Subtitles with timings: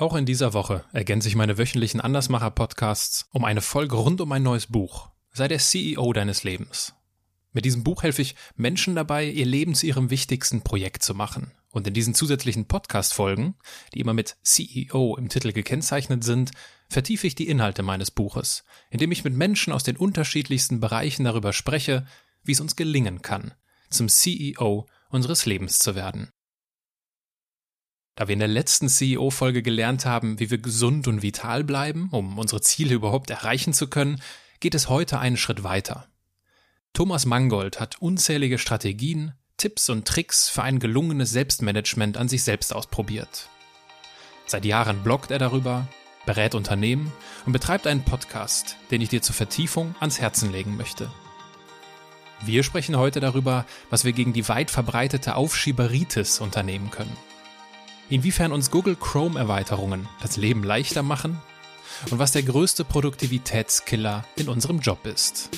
[0.00, 4.42] Auch in dieser Woche ergänze ich meine wöchentlichen Andersmacher-Podcasts um eine Folge rund um ein
[4.42, 5.10] neues Buch.
[5.30, 6.94] Sei der CEO deines Lebens.
[7.52, 11.52] Mit diesem Buch helfe ich Menschen dabei, ihr Leben zu ihrem wichtigsten Projekt zu machen.
[11.68, 13.56] Und in diesen zusätzlichen Podcast-Folgen,
[13.92, 16.52] die immer mit CEO im Titel gekennzeichnet sind,
[16.88, 21.52] vertiefe ich die Inhalte meines Buches, indem ich mit Menschen aus den unterschiedlichsten Bereichen darüber
[21.52, 22.06] spreche,
[22.42, 23.52] wie es uns gelingen kann,
[23.90, 26.30] zum CEO unseres Lebens zu werden.
[28.16, 32.38] Da wir in der letzten CEO-Folge gelernt haben, wie wir gesund und vital bleiben, um
[32.38, 34.20] unsere Ziele überhaupt erreichen zu können,
[34.60, 36.06] geht es heute einen Schritt weiter.
[36.92, 42.74] Thomas Mangold hat unzählige Strategien, Tipps und Tricks für ein gelungenes Selbstmanagement an sich selbst
[42.74, 43.48] ausprobiert.
[44.46, 45.86] Seit Jahren bloggt er darüber,
[46.26, 47.12] berät Unternehmen
[47.46, 51.10] und betreibt einen Podcast, den ich dir zur Vertiefung ans Herzen legen möchte.
[52.42, 57.16] Wir sprechen heute darüber, was wir gegen die weit verbreitete Aufschieberitis unternehmen können.
[58.10, 61.38] Inwiefern uns Google Chrome Erweiterungen das Leben leichter machen
[62.10, 65.48] und was der größte Produktivitätskiller in unserem Job ist.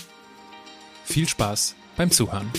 [1.04, 2.50] Viel Spaß beim Zuhören.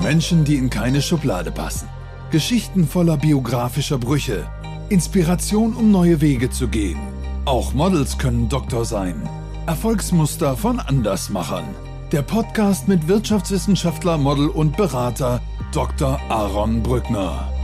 [0.00, 1.88] Menschen, die in keine Schublade passen.
[2.30, 4.48] Geschichten voller biografischer Brüche.
[4.90, 7.00] Inspiration, um neue Wege zu gehen.
[7.46, 9.28] Auch Models können Doktor sein.
[9.66, 11.74] Erfolgsmuster von Andersmachern.
[12.12, 16.20] Der Podcast mit Wirtschaftswissenschaftler, Model und Berater Dr.
[16.30, 17.57] Aaron Brückner.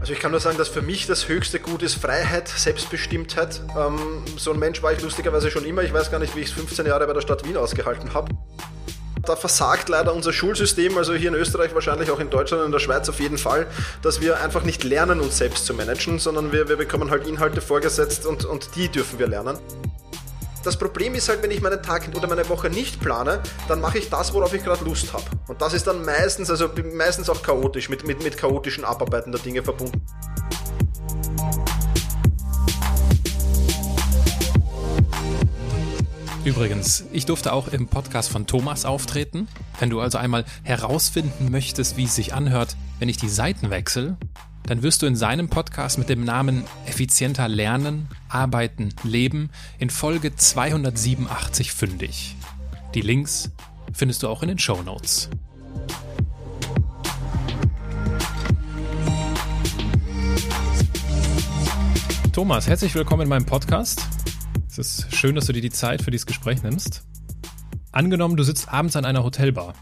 [0.00, 3.60] Also ich kann nur sagen, dass für mich das höchste Gut ist Freiheit, Selbstbestimmtheit.
[3.78, 5.82] Ähm, so ein Mensch war ich lustigerweise schon immer.
[5.82, 8.34] Ich weiß gar nicht, wie ich es 15 Jahre bei der Stadt Wien ausgehalten habe.
[9.24, 12.72] Da versagt leider unser Schulsystem, also hier in Österreich, wahrscheinlich auch in Deutschland und in
[12.72, 13.66] der Schweiz auf jeden Fall,
[14.02, 17.60] dass wir einfach nicht lernen, uns selbst zu managen, sondern wir, wir bekommen halt Inhalte
[17.60, 19.58] vorgesetzt und, und die dürfen wir lernen.
[20.62, 23.96] Das Problem ist halt, wenn ich meinen Tag oder meine Woche nicht plane, dann mache
[23.96, 25.24] ich das, worauf ich gerade Lust habe.
[25.48, 29.40] Und das ist dann meistens, also meistens auch chaotisch, mit, mit, mit chaotischen Abarbeiten der
[29.40, 30.02] Dinge verbunden.
[36.44, 39.48] Übrigens, ich durfte auch im Podcast von Thomas auftreten.
[39.78, 44.18] Wenn du also einmal herausfinden möchtest, wie es sich anhört, wenn ich die Seiten wechsle,
[44.70, 49.50] dann wirst du in seinem Podcast mit dem Namen Effizienter Lernen, Arbeiten, Leben
[49.80, 52.36] in Folge 287 fündig.
[52.94, 53.50] Die Links
[53.92, 55.28] findest du auch in den Show Notes.
[62.32, 64.00] Thomas, herzlich willkommen in meinem Podcast.
[64.70, 67.02] Es ist schön, dass du dir die Zeit für dieses Gespräch nimmst.
[67.90, 69.74] Angenommen, du sitzt abends an einer Hotelbar.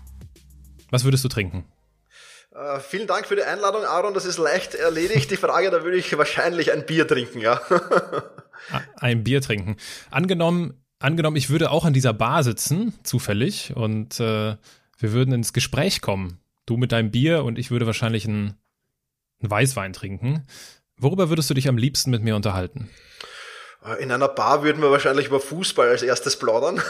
[0.88, 1.66] Was würdest du trinken?
[2.58, 4.14] Uh, vielen Dank für die Einladung, Aaron.
[4.14, 5.30] Das ist leicht erledigt.
[5.30, 7.60] Die Frage, da würde ich wahrscheinlich ein Bier trinken, ja.
[8.96, 9.76] ein Bier trinken.
[10.10, 14.56] Angenommen, angenommen, ich würde auch an dieser Bar sitzen, zufällig, und äh,
[14.98, 16.40] wir würden ins Gespräch kommen.
[16.66, 18.54] Du mit deinem Bier und ich würde wahrscheinlich einen,
[19.40, 20.44] einen Weißwein trinken.
[20.96, 22.90] Worüber würdest du dich am liebsten mit mir unterhalten?
[23.84, 26.82] Äh, in einer Bar würden wir wahrscheinlich über Fußball als erstes plaudern.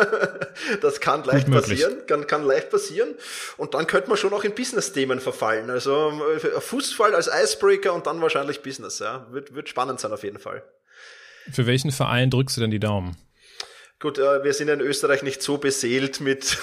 [0.80, 3.14] das kann leicht passieren, kann, kann leicht passieren.
[3.56, 5.70] Und dann könnte man schon auch in Business-Themen verfallen.
[5.70, 8.98] Also äh, Fußball als Icebreaker und dann wahrscheinlich Business.
[8.98, 9.26] Ja.
[9.30, 10.62] Wird, wird spannend sein auf jeden Fall.
[11.50, 13.16] Für welchen Verein drückst du denn die Daumen?
[14.02, 16.58] Gut, äh, wir sind in Österreich nicht so beseelt mit,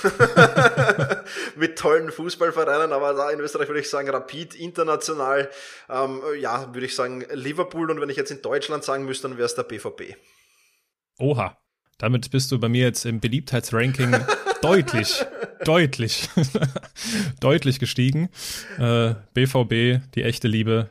[1.55, 5.49] mit tollen Fußballvereinen, aber da in Österreich würde ich sagen Rapid international,
[5.89, 9.37] ähm, ja, würde ich sagen Liverpool und wenn ich jetzt in Deutschland sagen müsste, dann
[9.37, 10.17] wäre es der BVB.
[11.17, 11.57] Oha,
[11.97, 14.19] damit bist du bei mir jetzt im Beliebtheitsranking
[14.61, 15.25] deutlich,
[15.63, 16.27] deutlich,
[17.39, 18.27] deutlich gestiegen.
[18.77, 20.89] Äh, BVB, die echte Liebe,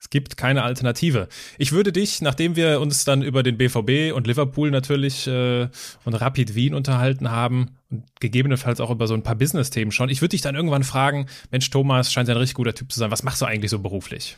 [0.00, 1.28] es gibt keine Alternative.
[1.58, 5.68] Ich würde dich, nachdem wir uns dann über den BVB und Liverpool natürlich äh,
[6.04, 10.20] und Rapid Wien unterhalten haben und gegebenenfalls auch über so ein paar Business-Themen schon, ich
[10.20, 13.10] würde dich dann irgendwann fragen, Mensch, Thomas scheint ein richtig guter Typ zu sein.
[13.10, 14.36] Was machst du eigentlich so beruflich?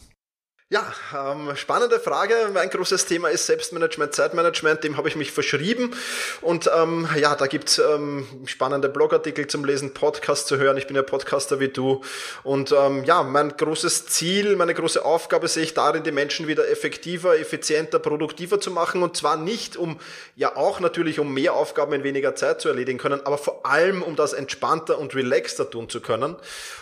[0.73, 2.33] Ja, ähm, spannende Frage.
[2.55, 4.85] Mein großes Thema ist Selbstmanagement, Zeitmanagement.
[4.85, 5.97] Dem habe ich mich verschrieben.
[6.43, 10.77] Und ähm, ja, da gibt's ähm, spannende Blogartikel zum Lesen, Podcasts zu hören.
[10.77, 12.03] Ich bin ja Podcaster wie du.
[12.45, 16.69] Und ähm, ja, mein großes Ziel, meine große Aufgabe sehe ich darin, die Menschen wieder
[16.69, 19.03] effektiver, effizienter, produktiver zu machen.
[19.03, 19.99] Und zwar nicht, um
[20.37, 24.05] ja auch natürlich, um mehr Aufgaben in weniger Zeit zu erledigen können, aber vor allem,
[24.05, 26.37] um das entspannter und relaxter tun zu können.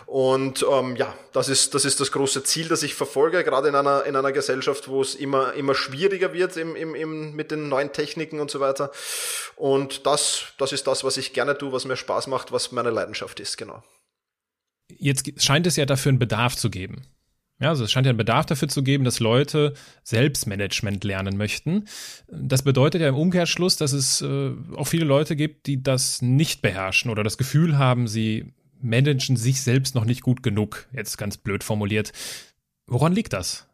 [0.04, 3.77] Und ähm, ja, das ist, das ist das große Ziel, das ich verfolge, gerade in
[3.78, 7.68] einer, in einer Gesellschaft, wo es immer, immer schwieriger wird im, im, im, mit den
[7.68, 8.90] neuen Techniken und so weiter.
[9.56, 12.90] Und das, das ist das, was ich gerne tue, was mir Spaß macht, was meine
[12.90, 13.82] Leidenschaft ist, genau.
[14.96, 17.06] Jetzt scheint es ja dafür einen Bedarf zu geben.
[17.60, 21.86] Ja, also es scheint ja einen Bedarf dafür zu geben, dass Leute Selbstmanagement lernen möchten.
[22.28, 26.62] Das bedeutet ja im Umkehrschluss, dass es äh, auch viele Leute gibt, die das nicht
[26.62, 31.36] beherrschen oder das Gefühl haben, sie managen sich selbst noch nicht gut genug, jetzt ganz
[31.36, 32.12] blöd formuliert.
[32.86, 33.67] Woran liegt das?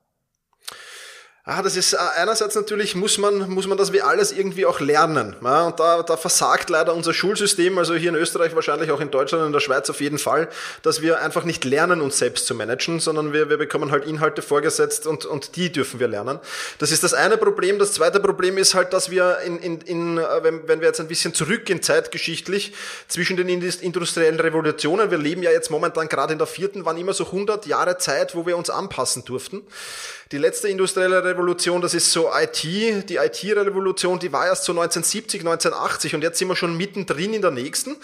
[1.47, 4.81] Ah, das ist äh, einerseits natürlich muss man muss man das wie alles irgendwie auch
[4.81, 9.01] lernen, ja, und da, da versagt leider unser Schulsystem, also hier in Österreich wahrscheinlich auch
[9.01, 10.49] in Deutschland und in der Schweiz auf jeden Fall,
[10.81, 14.41] dass wir einfach nicht lernen uns selbst zu managen, sondern wir, wir bekommen halt Inhalte
[14.41, 16.41] vorgesetzt und und die dürfen wir lernen.
[16.79, 17.79] Das ist das eine Problem.
[17.79, 21.01] Das zweite Problem ist halt, dass wir in in, in äh, wenn, wenn wir jetzt
[21.01, 22.73] ein bisschen zurückgehen zeitgeschichtlich
[23.07, 27.13] zwischen den industriellen Revolutionen, wir leben ja jetzt momentan gerade in der vierten, waren immer
[27.13, 29.63] so 100 Jahre Zeit, wo wir uns anpassen durften.
[30.35, 35.43] Die letzte industrielle Revolution, das ist so IT, die IT-Revolution, die war erst so 1970,
[35.43, 37.95] 1980 und jetzt sind wir schon mittendrin in der nächsten,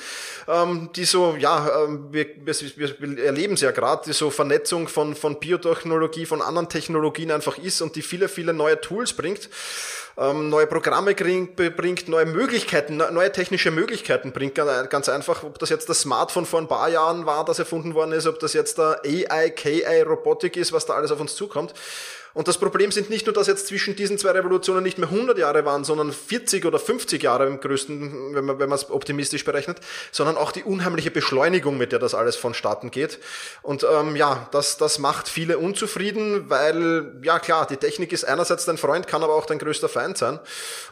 [0.47, 2.55] ähm, die so, ja, ähm, wir, wir,
[3.01, 7.59] wir erleben es ja gerade, die so Vernetzung von, von Biotechnologie, von anderen Technologien einfach
[7.59, 9.51] ist und die viele, viele neue Tools bringt
[10.21, 14.55] ähm, neue Programme bringt, neue Möglichkeiten, neue technische Möglichkeiten bringt.
[14.55, 18.13] Ganz einfach, ob das jetzt das Smartphone vor ein paar Jahren war, das erfunden worden
[18.13, 21.75] ist, ob das jetzt der AI, KI, Robotik ist, was da alles auf uns zukommt.
[22.33, 25.37] Und das Problem sind nicht nur, dass jetzt zwischen diesen zwei Revolutionen nicht mehr 100
[25.37, 29.79] Jahre waren, sondern 40 oder 50 Jahre im größten, wenn man, es optimistisch berechnet,
[30.13, 33.19] sondern auch die unheimliche Beschleunigung, mit der das alles vonstatten geht.
[33.63, 38.65] Und ähm, ja, das, das macht viele unzufrieden, weil, ja klar, die Technik ist einerseits
[38.65, 40.39] dein Freund, kann aber auch dein größter Feind sein.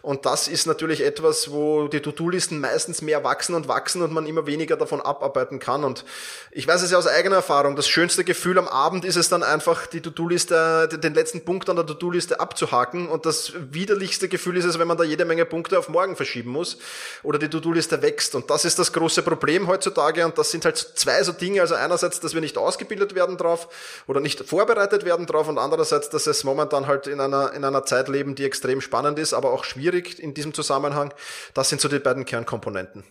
[0.02, 4.26] Und das ist natürlich etwas, wo die To-Do-Listen meistens mehr wachsen und wachsen und man
[4.26, 5.84] immer weniger davon abarbeiten kann.
[5.84, 6.04] Und
[6.50, 9.42] ich weiß es ja aus eigener Erfahrung, das schönste Gefühl am Abend ist es dann
[9.42, 13.06] einfach, die To-Do-Liste, den letzten letzten Punkt an der To-Do-Liste abzuhaken.
[13.06, 16.50] Und das widerlichste Gefühl ist es, wenn man da jede Menge Punkte auf morgen verschieben
[16.50, 16.78] muss
[17.22, 18.34] oder die To-Do-Liste wächst.
[18.34, 20.24] Und das ist das große Problem heutzutage.
[20.24, 21.60] Und das sind halt zwei so Dinge.
[21.60, 23.68] Also einerseits, dass wir nicht ausgebildet werden drauf
[24.06, 27.84] oder nicht vorbereitet werden drauf und andererseits, dass es momentan halt in einer, in einer
[27.84, 31.12] Zeit leben, die extrem spannend ist, aber auch schwierig in diesem Zusammenhang.
[31.52, 33.04] Das sind so die beiden Kernkomponenten.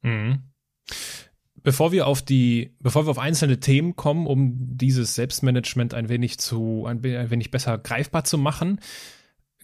[0.00, 0.44] Mhm.
[1.64, 6.38] Bevor wir auf die, bevor wir auf einzelne Themen kommen, um dieses Selbstmanagement ein wenig
[6.38, 8.80] zu, ein, ein wenig besser greifbar zu machen,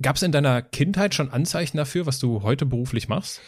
[0.00, 3.42] gab es in deiner Kindheit schon Anzeichen dafür, was du heute beruflich machst?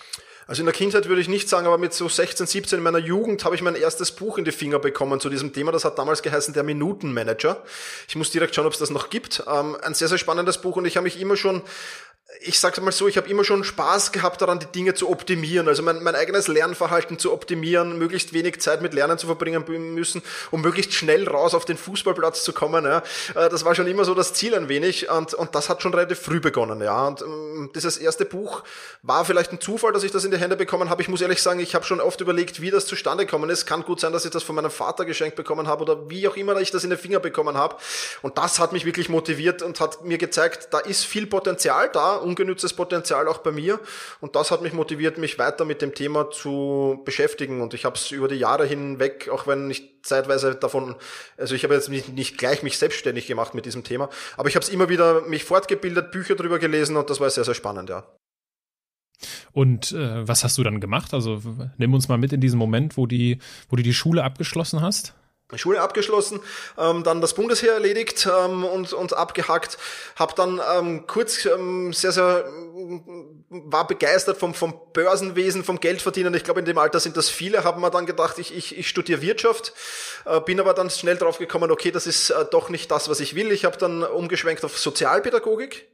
[0.46, 2.98] Also in der Kindheit würde ich nicht sagen, aber mit so 16, 17 in meiner
[2.98, 5.72] Jugend habe ich mein erstes Buch in die Finger bekommen zu diesem Thema.
[5.72, 7.62] Das hat damals geheißen Der Minutenmanager.
[8.06, 9.44] Ich muss direkt schauen, ob es das noch gibt.
[9.50, 11.62] Ähm, ein sehr, sehr spannendes Buch und ich habe mich immer schon
[12.40, 15.68] ich sag's mal so, ich habe immer schon Spaß gehabt daran, die Dinge zu optimieren,
[15.68, 20.22] also mein, mein eigenes Lernverhalten zu optimieren, möglichst wenig Zeit mit Lernen zu verbringen müssen,
[20.50, 22.84] um möglichst schnell raus auf den Fußballplatz zu kommen.
[22.84, 23.02] Ja.
[23.34, 25.94] Äh, das war schon immer so das Ziel ein wenig und, und das hat schon
[25.94, 26.80] relativ früh begonnen.
[26.80, 27.06] Ja.
[27.06, 28.64] Und ähm, dieses erste Buch
[29.02, 31.02] war vielleicht ein Zufall, dass ich das in die Hände bekommen habe.
[31.02, 33.66] Ich muss ehrlich sagen, ich habe schon oft überlegt, wie das zustande gekommen ist.
[33.66, 36.36] Kann gut sein, dass ich das von meinem Vater geschenkt bekommen habe oder wie auch
[36.36, 37.76] immer ich das in den Finger bekommen habe.
[38.22, 42.11] Und das hat mich wirklich motiviert und hat mir gezeigt, da ist viel Potenzial da
[42.16, 43.80] ungenütztes Potenzial auch bei mir.
[44.20, 47.60] Und das hat mich motiviert, mich weiter mit dem Thema zu beschäftigen.
[47.60, 50.94] Und ich habe es über die Jahre hinweg, auch wenn ich zeitweise davon,
[51.36, 54.56] also ich habe jetzt nicht, nicht gleich mich selbstständig gemacht mit diesem Thema, aber ich
[54.56, 57.88] habe es immer wieder mich fortgebildet, Bücher drüber gelesen und das war sehr, sehr spannend,
[57.88, 58.04] ja.
[59.52, 61.14] Und äh, was hast du dann gemacht?
[61.14, 61.40] Also
[61.76, 63.38] nimm uns mal mit in diesen Moment, wo die,
[63.68, 65.14] wo du die Schule abgeschlossen hast.
[65.58, 66.40] Schule abgeschlossen,
[66.78, 69.78] ähm, dann das Bundesheer erledigt ähm, und, und abgehackt,
[70.16, 72.44] habe dann ähm, kurz ähm, sehr, sehr,
[73.48, 76.34] war begeistert vom, vom Börsenwesen, vom Geldverdienen.
[76.34, 78.88] Ich glaube, in dem Alter sind das viele, haben mir dann gedacht, ich, ich, ich
[78.88, 79.72] studiere Wirtschaft,
[80.24, 83.20] äh, bin aber dann schnell drauf gekommen, okay, das ist äh, doch nicht das, was
[83.20, 83.52] ich will.
[83.52, 85.88] Ich habe dann umgeschwenkt auf Sozialpädagogik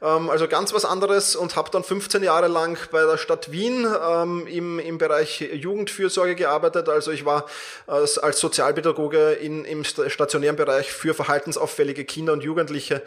[0.00, 4.46] also ganz was anderes und habe dann 15 Jahre lang bei der Stadt Wien ähm,
[4.46, 6.88] im, im Bereich Jugendfürsorge gearbeitet.
[6.88, 7.46] Also ich war
[7.86, 13.02] als, als Sozialpädagoge in, im stationären Bereich für verhaltensauffällige Kinder und Jugendliche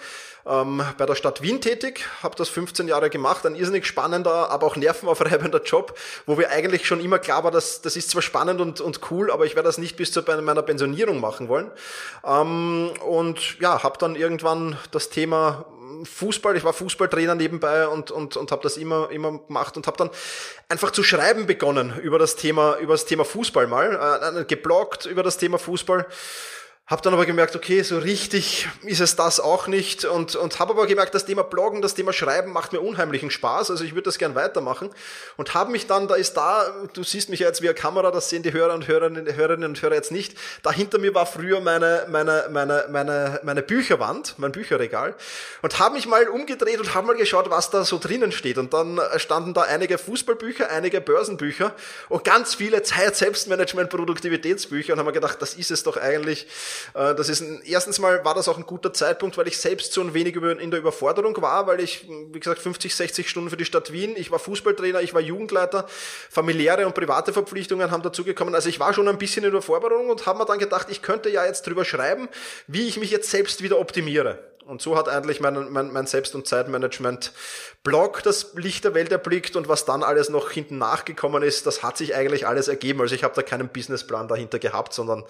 [0.46, 4.68] ähm, bei der Stadt Wien tätig, habe das 15 Jahre gemacht, ein irrsinnig spannender, aber
[4.68, 8.60] auch nervenaufreibender Job, wo wir eigentlich schon immer klar war, dass das ist zwar spannend
[8.60, 11.72] und, und cool, aber ich werde das nicht bis zu meiner Pensionierung machen wollen.
[12.26, 15.66] Ähm, und ja, habe dann irgendwann das Thema
[16.04, 19.98] Fußball, ich war Fußballtrainer nebenbei und, und, und habe das immer, immer gemacht und habe
[19.98, 20.10] dann
[20.70, 25.24] einfach zu schreiben begonnen über das Thema, über das Thema Fußball mal, äh, gebloggt über
[25.24, 26.08] das Thema Fußball
[26.86, 30.04] hab dann aber gemerkt, okay, so richtig ist es das auch nicht.
[30.04, 33.72] Und, und habe aber gemerkt, das Thema Bloggen, das Thema Schreiben macht mir unheimlichen Spaß,
[33.72, 34.90] also ich würde das gern weitermachen.
[35.38, 38.30] Und habe mich dann, da ist da, du siehst mich ja jetzt via Kamera, das
[38.30, 41.62] sehen die Hörer und Hörerinnen, Hörerinnen und Hörer jetzt nicht, da hinter mir war früher
[41.62, 45.16] meine, meine, meine, meine, meine Bücherwand, mein Bücherregal.
[45.62, 48.58] Und habe mich mal umgedreht und habe mal geschaut, was da so drinnen steht.
[48.58, 51.74] Und dann standen da einige Fußballbücher, einige Börsenbücher
[52.10, 54.92] und ganz viele Zeit, Selbstmanagement, Produktivitätsbücher.
[54.92, 56.46] Und haben mir gedacht, das ist es doch eigentlich,
[56.94, 60.14] das ist erstens mal war das auch ein guter Zeitpunkt, weil ich selbst so ein
[60.14, 63.92] wenig in der Überforderung war, weil ich, wie gesagt, 50, 60 Stunden für die Stadt
[63.92, 65.88] Wien, ich war Fußballtrainer, ich war Jugendleiter,
[66.30, 68.56] familiäre und private Verpflichtungen haben dazugekommen.
[68.56, 71.02] Also ich war schon ein bisschen in der Vorbereitung und habe mir dann gedacht, ich
[71.02, 72.30] könnte ja jetzt drüber schreiben,
[72.68, 74.40] wie ich mich jetzt selbst wieder optimiere.
[74.66, 79.56] Und so hat eigentlich mein, mein, mein Selbst- und Zeitmanagement-Blog das Licht der Welt erblickt
[79.56, 83.02] und was dann alles noch hinten nachgekommen ist, das hat sich eigentlich alles ergeben.
[83.02, 85.24] Also ich habe da keinen Businessplan dahinter gehabt, sondern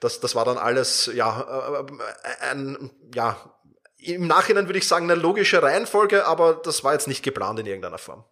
[0.00, 3.36] das, das war dann alles, ja, äh, ein, ja,
[3.98, 7.66] im Nachhinein würde ich sagen, eine logische Reihenfolge, aber das war jetzt nicht geplant in
[7.66, 8.24] irgendeiner Form.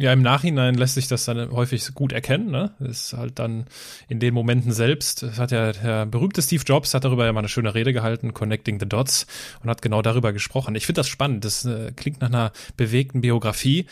[0.00, 2.52] Ja, im Nachhinein lässt sich das dann häufig gut erkennen.
[2.52, 2.72] Ne?
[2.78, 3.66] Ist halt dann
[4.06, 5.24] in den Momenten selbst.
[5.24, 8.32] Das hat ja der berühmte Steve Jobs hat darüber ja mal eine schöne Rede gehalten,
[8.32, 9.26] Connecting the Dots,
[9.60, 10.76] und hat genau darüber gesprochen.
[10.76, 11.44] Ich finde das spannend.
[11.44, 13.86] Das äh, klingt nach einer bewegten Biografie.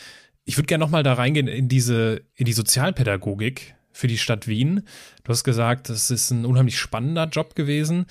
[0.45, 4.83] Ich würde gerne nochmal da reingehen in diese in die Sozialpädagogik für die Stadt Wien.
[5.25, 8.05] Du hast gesagt, das ist ein unheimlich spannender Job gewesen.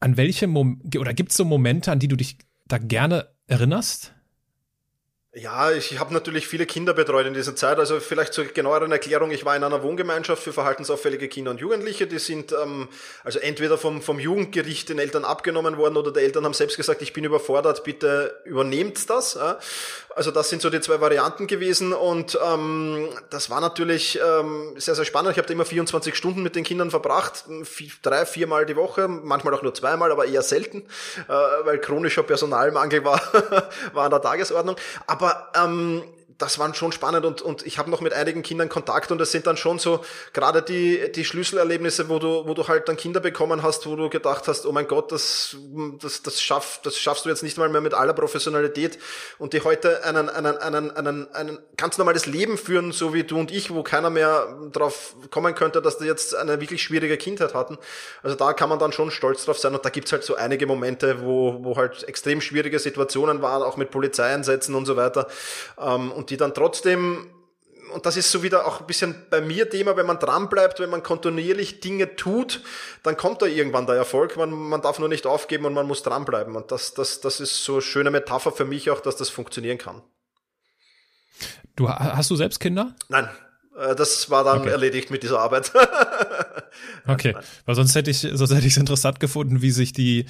[0.00, 4.13] An welche Mom oder gibt es so Momente, an die du dich da gerne erinnerst?
[5.36, 7.80] Ja, ich habe natürlich viele Kinder betreut in dieser Zeit.
[7.80, 12.06] Also vielleicht zur genaueren Erklärung, ich war in einer Wohngemeinschaft für verhaltensauffällige Kinder und Jugendliche.
[12.06, 12.86] Die sind ähm,
[13.24, 17.02] also entweder vom, vom Jugendgericht den Eltern abgenommen worden oder die Eltern haben selbst gesagt,
[17.02, 19.36] ich bin überfordert, bitte übernehmt das.
[20.14, 24.94] Also das sind so die zwei Varianten gewesen und ähm, das war natürlich ähm, sehr,
[24.94, 25.32] sehr spannend.
[25.32, 29.08] Ich habe da immer 24 Stunden mit den Kindern verbracht, vier, drei, viermal die Woche,
[29.08, 30.82] manchmal auch nur zweimal, aber eher selten,
[31.26, 31.32] äh,
[31.64, 33.20] weil chronischer Personalmangel war,
[33.92, 34.76] war an der Tagesordnung.
[35.08, 36.02] Aber aber ähm,
[36.38, 39.30] das waren schon spannend und, und ich habe noch mit einigen Kindern Kontakt und das
[39.30, 43.20] sind dann schon so gerade die, die Schlüsselerlebnisse, wo du, wo du halt dann Kinder
[43.20, 45.56] bekommen hast, wo du gedacht hast, oh mein Gott, das,
[46.00, 48.98] das, das, schaff, das schaffst du jetzt nicht mal mehr mit aller Professionalität
[49.38, 53.38] und die heute einen, einen, einen, einen, einen ganz normales Leben führen, so wie du
[53.38, 57.54] und ich, wo keiner mehr drauf kommen könnte, dass die jetzt eine wirklich schwierige Kindheit
[57.54, 57.78] hatten.
[58.22, 60.66] Also da kann man dann schon stolz drauf sein und da gibt's halt so einige
[60.66, 65.28] Momente, wo, wo halt extrem schwierige Situationen waren, auch mit Polizeieinsätzen und so weiter.
[65.78, 67.30] Ähm, und die dann trotzdem
[67.92, 70.88] und das ist so wieder auch ein bisschen bei mir Thema, wenn man dranbleibt, wenn
[70.88, 72.62] man kontinuierlich Dinge tut,
[73.02, 74.36] dann kommt da irgendwann der Erfolg.
[74.38, 76.56] Man, man darf nur nicht aufgeben und man muss dranbleiben.
[76.56, 79.76] Und das, das, das ist so eine schöne Metapher für mich auch, dass das funktionieren
[79.76, 80.02] kann.
[81.76, 82.96] Du hast du selbst Kinder?
[83.10, 83.28] Nein,
[83.74, 84.70] das war dann okay.
[84.70, 85.72] erledigt mit dieser Arbeit.
[87.08, 90.26] okay, weil sonst hätte ich, sonst hätte ich es interessant gefunden, wie sich die,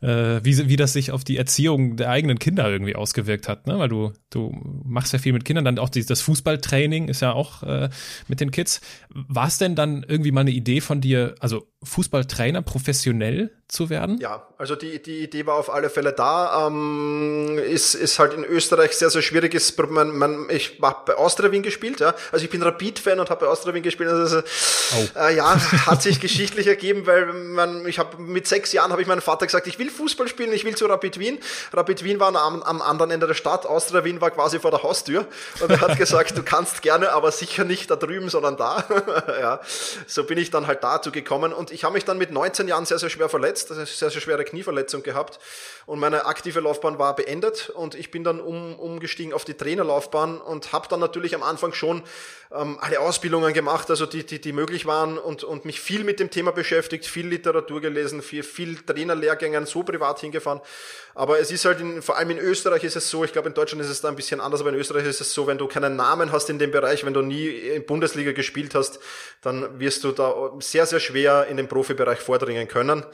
[0.00, 3.78] äh, wie, wie das sich auf die Erziehung der eigenen Kinder irgendwie ausgewirkt hat, ne?
[3.78, 4.52] Weil du, du
[4.84, 7.90] machst ja viel mit Kindern, dann auch die, das Fußballtraining ist ja auch äh,
[8.28, 8.80] mit den Kids.
[9.10, 14.18] War es denn dann irgendwie mal eine Idee von dir, also Fußballtrainer professionell zu werden?
[14.18, 16.66] Ja, also die, die Idee war auf alle Fälle da.
[16.66, 19.54] Ähm, ist, ist halt in Österreich sehr, sehr schwierig.
[19.54, 22.14] Ist, man, man, ich habe bei Austria Wien gespielt, ja.
[22.30, 24.08] Also ich bin Rapid-Fan und habe bei Austria Wien gespielt.
[24.08, 25.18] Also, oh.
[25.18, 29.08] äh, ja, hat sich geschichtlich ergeben, weil man, ich habe mit sechs Jahren habe ich
[29.08, 31.38] meinem Vater gesagt, ich will Fußball spielen, ich will zu Rapid Wien.
[31.72, 34.84] Rapid Wien war am, am anderen Ende der Stadt, Austria Wien war quasi vor der
[34.84, 35.26] Haustür.
[35.60, 38.84] Und er hat gesagt, du kannst gerne, aber sicher nicht da drüben, sondern da.
[39.40, 39.60] ja,
[40.06, 41.52] so bin ich dann halt dazu gekommen.
[41.52, 44.10] Und ich habe mich dann mit 19 Jahren sehr, sehr schwer verletzt verletzt, eine sehr,
[44.10, 45.38] sehr schwere Knieverletzung gehabt
[45.86, 50.40] und meine aktive Laufbahn war beendet und ich bin dann um, umgestiegen auf die Trainerlaufbahn
[50.40, 52.02] und habe dann natürlich am Anfang schon
[52.52, 56.18] ähm, alle Ausbildungen gemacht, also die, die, die möglich waren und, und mich viel mit
[56.18, 60.60] dem Thema beschäftigt, viel Literatur gelesen, viel, viel Trainerlehrgängen so privat hingefahren.
[61.14, 63.54] Aber es ist halt, in, vor allem in Österreich ist es so, ich glaube in
[63.54, 65.68] Deutschland ist es da ein bisschen anders, aber in Österreich ist es so, wenn du
[65.68, 68.98] keinen Namen hast in dem Bereich, wenn du nie in Bundesliga gespielt hast,
[69.40, 73.04] dann wirst du da sehr, sehr schwer in den Profibereich vordringen können.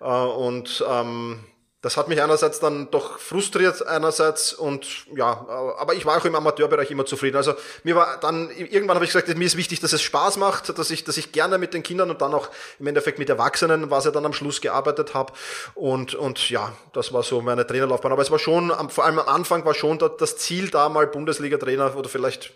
[0.00, 1.40] Äh, und ähm,
[1.82, 5.46] das hat mich einerseits dann doch frustriert einerseits und ja,
[5.78, 7.38] aber ich war auch im Amateurbereich immer zufrieden.
[7.38, 10.78] Also mir war dann irgendwann habe ich gesagt, mir ist wichtig, dass es Spaß macht,
[10.78, 13.90] dass ich dass ich gerne mit den Kindern und dann auch im Endeffekt mit Erwachsenen,
[13.90, 15.32] was ich dann am Schluss gearbeitet habe
[15.74, 19.28] und und ja, das war so meine Trainerlaufbahn, aber es war schon vor allem am
[19.28, 22.52] Anfang war schon das Ziel da mal Bundesliga Trainer oder vielleicht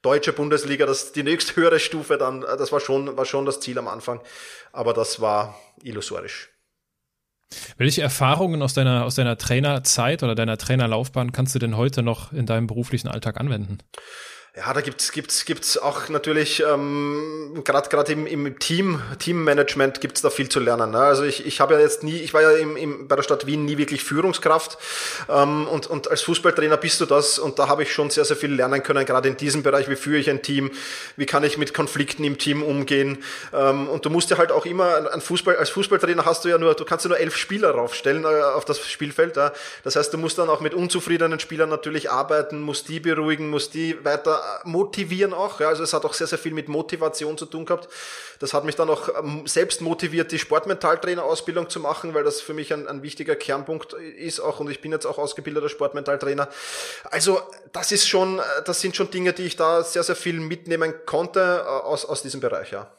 [0.00, 3.78] deutsche Bundesliga, das die nächste höhere Stufe dann, das war schon war schon das Ziel
[3.78, 4.22] am Anfang,
[4.72, 6.51] aber das war illusorisch.
[7.76, 12.32] Welche Erfahrungen aus deiner, aus deiner Trainerzeit oder deiner Trainerlaufbahn kannst du denn heute noch
[12.32, 13.78] in deinem beruflichen Alltag anwenden?
[14.54, 20.20] Ja, da gibt's gibt's gibt's auch natürlich ähm, gerade gerade im, im Team Teammanagement gibt's
[20.20, 20.90] da viel zu lernen.
[20.90, 20.98] Ne?
[20.98, 23.46] Also ich, ich habe ja jetzt nie, ich war ja im, im, bei der Stadt
[23.46, 24.76] Wien nie wirklich Führungskraft
[25.30, 28.36] ähm, und und als Fußballtrainer bist du das und da habe ich schon sehr sehr
[28.36, 29.88] viel lernen können, gerade in diesem Bereich.
[29.88, 30.70] Wie führe ich ein Team?
[31.16, 33.24] Wie kann ich mit Konflikten im Team umgehen?
[33.54, 36.58] Ähm, und du musst ja halt auch immer ein Fußball als Fußballtrainer hast du ja
[36.58, 39.34] nur, du kannst ja nur elf Spieler raufstellen äh, auf das Spielfeld.
[39.34, 39.54] Ja?
[39.82, 43.72] Das heißt, du musst dann auch mit unzufriedenen Spielern natürlich arbeiten, musst die beruhigen, musst
[43.72, 45.60] die weiter motivieren auch.
[45.60, 47.88] Ja, also es hat auch sehr, sehr viel mit Motivation zu tun gehabt.
[48.38, 52.54] Das hat mich dann auch ähm, selbst motiviert, die Sportmentaltrainer-Ausbildung zu machen, weil das für
[52.54, 56.48] mich ein, ein wichtiger Kernpunkt ist auch und ich bin jetzt auch ausgebildeter Sportmentaltrainer.
[57.04, 57.40] Also
[57.72, 61.64] das ist schon, das sind schon Dinge, die ich da sehr, sehr viel mitnehmen konnte
[61.64, 62.90] äh, aus, aus diesem Bereich, ja.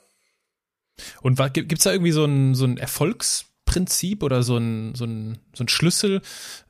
[1.22, 5.40] Und gibt es da irgendwie so ein, so ein Erfolgsprinzip oder so ein, so ein,
[5.54, 6.22] so ein Schlüssel,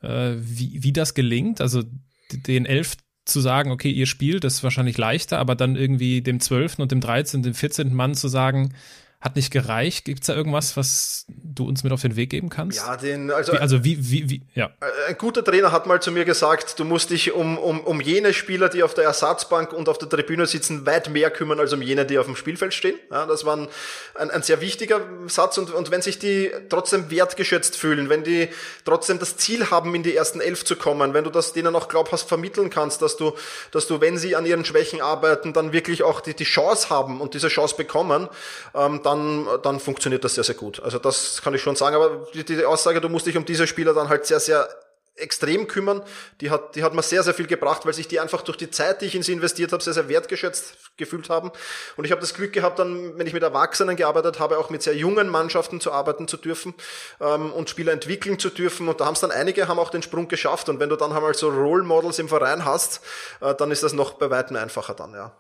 [0.01, 1.59] äh, wie, wie das gelingt?
[1.59, 1.83] Also
[2.31, 6.39] den elf zu sagen, okay, ihr spielt, das ist wahrscheinlich leichter, aber dann irgendwie dem
[6.39, 8.73] zwölften und dem dreizehnten, dem vierzehnten Mann zu sagen,
[9.21, 10.05] hat nicht gereicht.
[10.05, 12.77] Gibt es da irgendwas, was du uns mit auf den Weg geben kannst?
[12.77, 14.67] Ja, den, also, wie, also wie, wie, wie, ja.
[14.81, 18.01] Äh, ein guter Trainer hat mal zu mir gesagt, du musst dich um, um, um
[18.01, 21.73] jene Spieler, die auf der Ersatzbank und auf der Tribüne sitzen, weit mehr kümmern als
[21.73, 22.95] um jene, die auf dem Spielfeld stehen.
[23.11, 23.67] Ja, das war ein,
[24.15, 28.49] ein, ein sehr wichtiger Satz und, und wenn sich die trotzdem wertgeschätzt fühlen, wenn die
[28.85, 31.87] trotzdem das Ziel haben, in die ersten elf zu kommen, wenn du das denen auch
[31.87, 33.33] glaubhaft vermitteln kannst, dass du,
[33.71, 37.19] dass du, wenn sie an ihren Schwächen arbeiten, dann wirklich auch die, die Chance haben
[37.21, 38.27] und diese Chance bekommen,
[38.75, 40.81] ähm, dann dann, dann funktioniert das sehr, sehr gut.
[40.81, 41.95] Also das kann ich schon sagen.
[41.95, 44.67] Aber die, die Aussage, du musst dich um diese Spieler dann halt sehr, sehr
[45.15, 46.01] extrem kümmern.
[46.41, 48.71] Die hat, die hat mir sehr, sehr viel gebracht, weil sich die einfach durch die
[48.71, 51.51] Zeit, die ich in sie investiert habe, sehr, sehr wertgeschätzt gefühlt haben.
[51.97, 54.81] Und ich habe das Glück gehabt, dann, wenn ich mit Erwachsenen gearbeitet habe, auch mit
[54.81, 56.73] sehr jungen Mannschaften zu arbeiten zu dürfen
[57.21, 58.87] ähm, und Spieler entwickeln zu dürfen.
[58.89, 60.69] Und da haben es dann einige, haben auch den Sprung geschafft.
[60.69, 63.01] Und wenn du dann einmal so Role Models im Verein hast,
[63.41, 65.31] äh, dann ist das noch bei weitem einfacher dann, ja.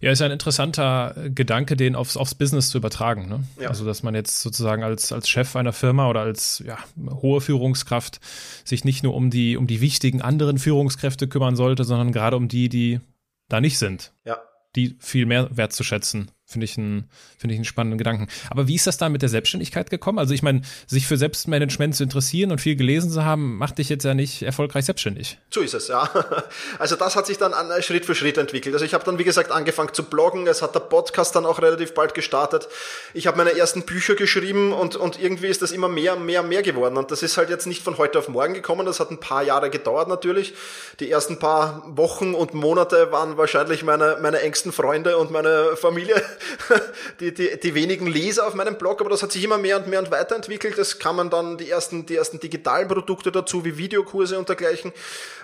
[0.00, 3.28] Ja, ist ein interessanter Gedanke, den aufs, aufs Business zu übertragen.
[3.28, 3.44] Ne?
[3.60, 3.68] Ja.
[3.70, 6.78] Also, dass man jetzt sozusagen als, als Chef einer Firma oder als ja,
[7.22, 8.20] hohe Führungskraft
[8.64, 12.48] sich nicht nur um die, um die wichtigen anderen Führungskräfte kümmern sollte, sondern gerade um
[12.48, 13.00] die, die
[13.48, 14.12] da nicht sind.
[14.24, 14.38] Ja.
[14.76, 17.08] Die viel mehr wertzuschätzen Finde ich, ein,
[17.38, 18.28] finde ich einen spannenden Gedanken.
[18.50, 20.18] Aber wie ist das da mit der Selbstständigkeit gekommen?
[20.18, 23.88] Also ich meine, sich für Selbstmanagement zu interessieren und viel gelesen zu haben, macht dich
[23.88, 25.38] jetzt ja nicht erfolgreich selbstständig.
[25.50, 26.08] So ist es, ja.
[26.78, 28.74] Also das hat sich dann an, Schritt für Schritt entwickelt.
[28.74, 30.46] Also ich habe dann, wie gesagt, angefangen zu bloggen.
[30.46, 32.68] Es hat der Podcast dann auch relativ bald gestartet.
[33.14, 36.62] Ich habe meine ersten Bücher geschrieben und, und irgendwie ist das immer mehr, mehr, mehr
[36.62, 36.98] geworden.
[36.98, 38.84] Und das ist halt jetzt nicht von heute auf morgen gekommen.
[38.84, 40.52] Das hat ein paar Jahre gedauert natürlich.
[41.00, 46.22] Die ersten paar Wochen und Monate waren wahrscheinlich meine, meine engsten Freunde und meine Familie
[47.20, 49.88] die, die, die wenigen Leser auf meinem Blog, aber das hat sich immer mehr und
[49.88, 50.78] mehr und weiterentwickelt.
[50.78, 54.92] Es kamen dann die ersten, die ersten digitalen Produkte dazu, wie Videokurse und dergleichen.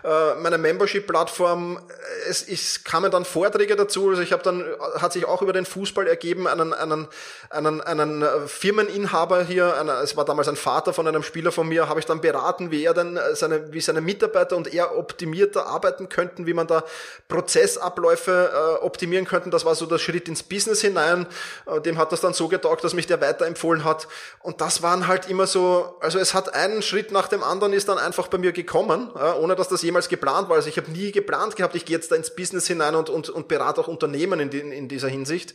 [0.05, 1.81] Äh, meine Membership-Plattform,
[2.29, 4.11] es, es kamen dann Vorträge dazu.
[4.11, 4.65] Also ich habe dann,
[4.97, 7.09] hat sich auch über den Fußball ergeben, einen, einen,
[7.51, 11.89] einen, einen Firmeninhaber hier, einer, es war damals ein Vater von einem Spieler von mir,
[11.89, 16.09] habe ich dann beraten, wie er denn seine, wie seine Mitarbeiter und er optimierter arbeiten
[16.09, 16.85] könnten, wie man da
[17.29, 19.51] Prozessabläufe äh, optimieren könnten.
[19.51, 21.27] Das war so der Schritt ins Business hinein.
[21.67, 24.09] Äh, dem hat das dann so getaugt, dass mich der weiterempfohlen hat.
[24.41, 27.89] Und das waren halt immer so, also es hat einen Schritt nach dem anderen ist
[27.89, 30.57] dann einfach bei mir gekommen, ohne dass das jemals geplant war.
[30.57, 33.29] Also ich habe nie geplant gehabt, ich gehe jetzt da ins Business hinein und, und,
[33.29, 35.55] und berate auch Unternehmen in, in dieser Hinsicht.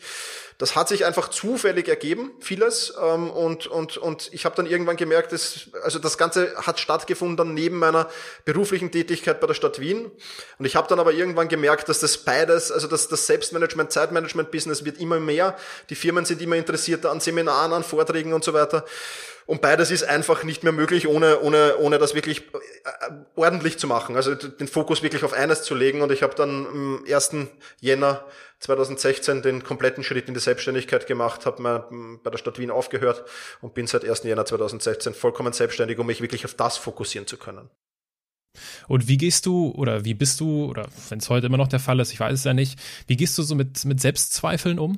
[0.58, 2.94] Das hat sich einfach zufällig ergeben, vieles.
[3.02, 7.36] Ähm, und, und, und ich habe dann irgendwann gemerkt, dass, also das Ganze hat stattgefunden
[7.36, 8.10] dann neben meiner
[8.46, 10.10] beruflichen Tätigkeit bei der Stadt Wien.
[10.58, 14.86] Und ich habe dann aber irgendwann gemerkt, dass das beides, also das, das Selbstmanagement, Zeitmanagement-Business
[14.86, 15.56] wird immer mehr.
[15.90, 18.86] Die Firmen sind immer interessierter an Seminaren, an Vorträgen und so weiter.
[19.48, 23.86] Und beides ist einfach nicht mehr möglich, ohne, ohne, ohne das wirklich äh, ordentlich zu
[23.86, 24.16] machen.
[24.16, 26.02] Also den Fokus wirklich auf eines zu legen.
[26.02, 27.36] Und ich habe dann am 1.
[27.80, 28.26] Jänner
[28.60, 33.24] 2016 den kompletten Schritt in die Selbstständigkeit gemacht, habe bei der Stadt Wien aufgehört
[33.62, 34.24] und bin seit 1.
[34.24, 37.70] Jänner 2016 vollkommen selbstständig, um mich wirklich auf das fokussieren zu können.
[38.88, 41.80] Und wie gehst du oder wie bist du, oder wenn es heute immer noch der
[41.80, 44.98] Fall ist, ich weiß es ja nicht, wie gehst du so mit, mit Selbstzweifeln um?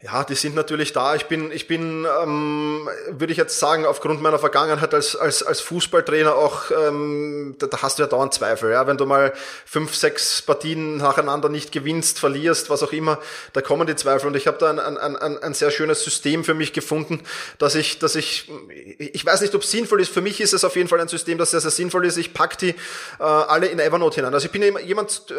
[0.00, 1.16] Ja, die sind natürlich da.
[1.16, 5.60] Ich bin, ich bin, ähm, würde ich jetzt sagen, aufgrund meiner Vergangenheit als als als
[5.60, 8.70] Fußballtrainer auch, ähm, da, da hast du ja dauernd Zweifel.
[8.70, 9.32] Ja, wenn du mal
[9.66, 13.18] fünf, sechs Partien nacheinander nicht gewinnst, verlierst, was auch immer,
[13.54, 14.28] da kommen die Zweifel.
[14.28, 17.24] Und ich habe da ein, ein, ein, ein sehr schönes System für mich gefunden,
[17.58, 18.48] dass ich, dass ich,
[18.98, 20.14] ich weiß nicht, ob es sinnvoll ist.
[20.14, 22.18] Für mich ist es auf jeden Fall ein System, das sehr sehr sinnvoll ist.
[22.18, 22.70] Ich pack die
[23.18, 24.32] äh, alle in Evernote hinein.
[24.32, 25.34] Also ich bin jemand, äh,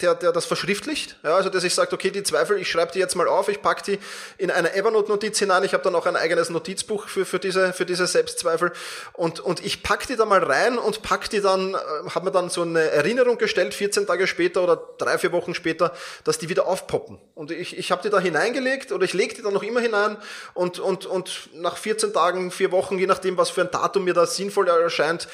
[0.00, 1.20] der der das verschriftlicht.
[1.22, 3.48] Ja, also dass ich sage, okay, die Zweifel, ich schreibe die jetzt mal auf auf,
[3.48, 3.98] ich packe die
[4.38, 5.64] in eine Evernote-Notiz hinein.
[5.64, 8.72] Ich habe dann auch ein eigenes Notizbuch für, für, diese, für diese Selbstzweifel.
[9.12, 11.78] Und, und ich packe die da mal rein und pack die dann, äh,
[12.14, 15.92] habe mir dann so eine Erinnerung gestellt, 14 Tage später oder drei, vier Wochen später,
[16.24, 17.18] dass die wieder aufpoppen.
[17.34, 20.16] Und ich, ich habe die da hineingelegt oder ich lege die dann noch immer hinein
[20.54, 24.14] und, und, und nach 14 Tagen, vier Wochen, je nachdem, was für ein Datum mir
[24.14, 25.28] da sinnvoll erscheint,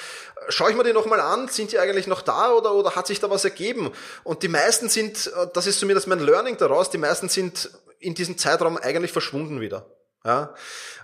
[0.48, 3.20] schaue ich mir die nochmal an, sind die eigentlich noch da oder, oder hat sich
[3.20, 3.90] da was ergeben?
[4.24, 8.14] Und die meisten sind, äh, das ist zumindest mein Learning daraus, die meisten sind in
[8.14, 9.86] diesem Zeitraum eigentlich verschwunden wieder.
[10.22, 10.54] Ja,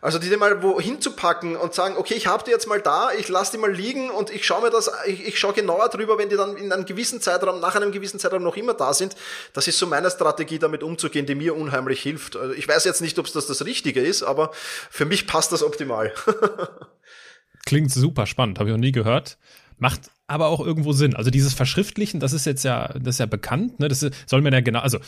[0.02, 3.28] also die mal wo hinzupacken und sagen, okay, ich habe die jetzt mal da, ich
[3.28, 6.28] lasse die mal liegen und ich schaue mir das, ich, ich schaue genauer drüber, wenn
[6.28, 9.16] die dann in einem gewissen Zeitraum, nach einem gewissen Zeitraum noch immer da sind.
[9.54, 12.36] Das ist so meine Strategie, damit umzugehen, die mir unheimlich hilft.
[12.36, 14.50] Also ich weiß jetzt nicht, ob das das Richtige ist, aber
[14.90, 16.12] für mich passt das optimal.
[17.64, 19.38] Klingt super spannend, habe ich noch nie gehört.
[19.78, 21.16] Macht aber auch irgendwo Sinn.
[21.16, 23.88] Also dieses Verschriftlichen, das ist jetzt ja, das ist ja bekannt, ne?
[23.88, 24.98] Das soll man ja genau, also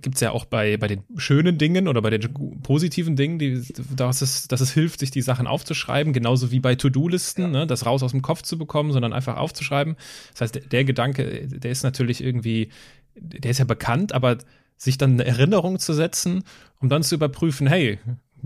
[0.00, 2.32] gibt es ja auch bei, bei den schönen Dingen oder bei den
[2.62, 3.62] positiven Dingen, die,
[3.94, 7.48] dass, es, dass es hilft, sich die Sachen aufzuschreiben, genauso wie bei To-Do-Listen, ja.
[7.48, 9.96] ne, das raus aus dem Kopf zu bekommen, sondern einfach aufzuschreiben.
[10.32, 12.70] Das heißt, der, der Gedanke, der ist natürlich irgendwie,
[13.16, 14.38] der ist ja bekannt, aber
[14.76, 16.44] sich dann eine Erinnerung zu setzen,
[16.80, 17.98] um dann zu überprüfen, hey,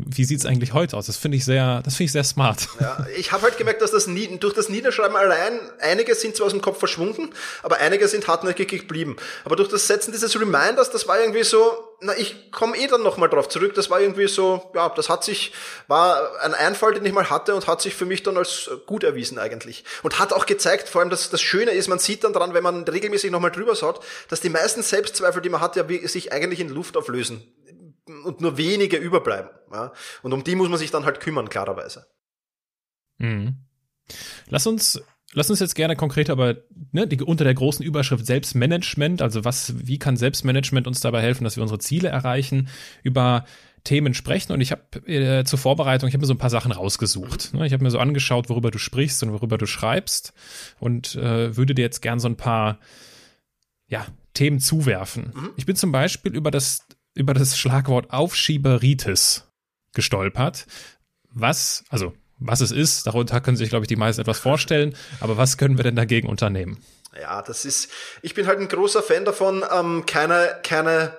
[0.07, 1.07] wie sieht's eigentlich heute aus?
[1.07, 2.69] Das finde ich sehr, das finde ich sehr smart.
[2.81, 6.47] Ja, ich habe halt gemerkt, dass das nie, durch das Niederschreiben allein, einige sind zwar
[6.47, 7.31] aus dem Kopf verschwunden,
[7.63, 9.17] aber einige sind hartnäckig geblieben.
[9.45, 13.03] Aber durch das Setzen dieses Reminders, das war irgendwie so, na, ich komme eh dann
[13.03, 15.53] nochmal drauf zurück, das war irgendwie so, ja, das hat sich,
[15.89, 19.03] war ein Einfall, den ich mal hatte und hat sich für mich dann als gut
[19.03, 19.85] erwiesen eigentlich.
[20.03, 22.63] Und hat auch gezeigt, vor allem, dass das Schöne ist, man sieht dann dran, wenn
[22.63, 26.61] man regelmäßig nochmal drüber schaut, dass die meisten Selbstzweifel, die man hat, ja sich eigentlich
[26.61, 27.43] in Luft auflösen
[28.09, 29.51] und nur wenige überbleiben.
[29.73, 29.93] Ja?
[30.23, 32.07] Und um die muss man sich dann halt kümmern, klarerweise.
[33.19, 33.57] Mhm.
[34.49, 35.03] Lass uns
[35.35, 36.57] Lass uns jetzt gerne konkreter aber
[36.91, 41.45] ne, die, unter der großen Überschrift Selbstmanagement, also was, wie kann Selbstmanagement uns dabei helfen,
[41.45, 42.69] dass wir unsere Ziele erreichen,
[43.03, 43.45] über
[43.85, 44.53] Themen sprechen.
[44.53, 47.53] Und ich habe äh, zur Vorbereitung, ich habe mir so ein paar Sachen rausgesucht.
[47.53, 47.67] Ne?
[47.67, 50.33] Ich habe mir so angeschaut, worüber du sprichst und worüber du schreibst
[50.81, 52.79] und äh, würde dir jetzt gern so ein paar
[53.87, 55.33] ja, Themen zuwerfen.
[55.35, 55.51] Mhm.
[55.57, 59.45] Ich bin zum Beispiel über das über das Schlagwort Aufschieberitis
[59.93, 60.67] gestolpert.
[61.31, 64.95] Was, also was es ist, darunter können sich, glaube ich, die meisten etwas vorstellen.
[65.21, 66.83] Aber was können wir denn dagegen unternehmen?
[67.21, 67.91] Ja, das ist,
[68.23, 71.17] ich bin halt ein großer Fan davon, ähm, keine, keine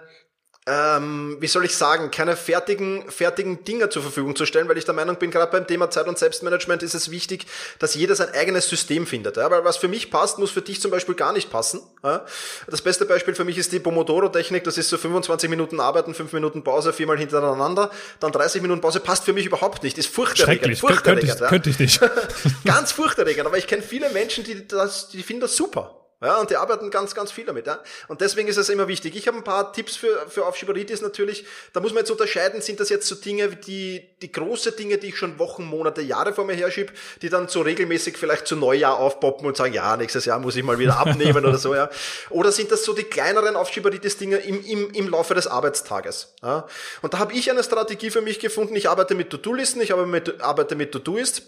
[0.69, 4.85] ähm, wie soll ich sagen, keine fertigen, fertigen Dinge zur Verfügung zu stellen, weil ich
[4.85, 7.47] der Meinung bin, gerade beim Thema Zeit- und Selbstmanagement ist es wichtig,
[7.79, 9.37] dass jeder sein eigenes System findet.
[9.37, 9.49] Ja?
[9.49, 11.81] Weil was für mich passt, muss für dich zum Beispiel gar nicht passen.
[12.03, 12.23] Ja?
[12.67, 16.31] Das beste Beispiel für mich ist die Pomodoro-Technik, das ist so 25 Minuten Arbeiten, 5
[16.33, 20.77] Minuten Pause, viermal hintereinander, dann 30 Minuten Pause, passt für mich überhaupt nicht, ist furchterregend.
[20.77, 21.99] Furchterregend, könnte, ich, könnte ich nicht.
[22.65, 25.98] Ganz furchterregend, aber ich kenne viele Menschen, die, das, die finden das super.
[26.21, 27.65] Ja, und die arbeiten ganz, ganz viel damit.
[27.65, 27.79] Ja?
[28.09, 29.15] Und deswegen ist es immer wichtig.
[29.15, 31.45] Ich habe ein paar Tipps für, für Aufschieberitis natürlich.
[31.71, 35.07] Da muss man jetzt unterscheiden, sind das jetzt so Dinge, die, die große Dinge, die
[35.07, 38.97] ich schon Wochen, Monate, Jahre vor mir herschiebe, die dann so regelmäßig vielleicht zu Neujahr
[38.97, 41.89] aufpoppen und sagen, ja, nächstes Jahr muss ich mal wieder abnehmen oder so, ja.
[42.29, 46.33] Oder sind das so die kleineren Aufschieberitis-Dinge im, im, im Laufe des Arbeitstages?
[46.41, 46.67] Ja?
[47.01, 48.75] Und da habe ich eine Strategie für mich gefunden.
[48.75, 51.43] Ich arbeite mit To-Do-Listen, ich arbeite mit, arbeite mit To-Do-Ist.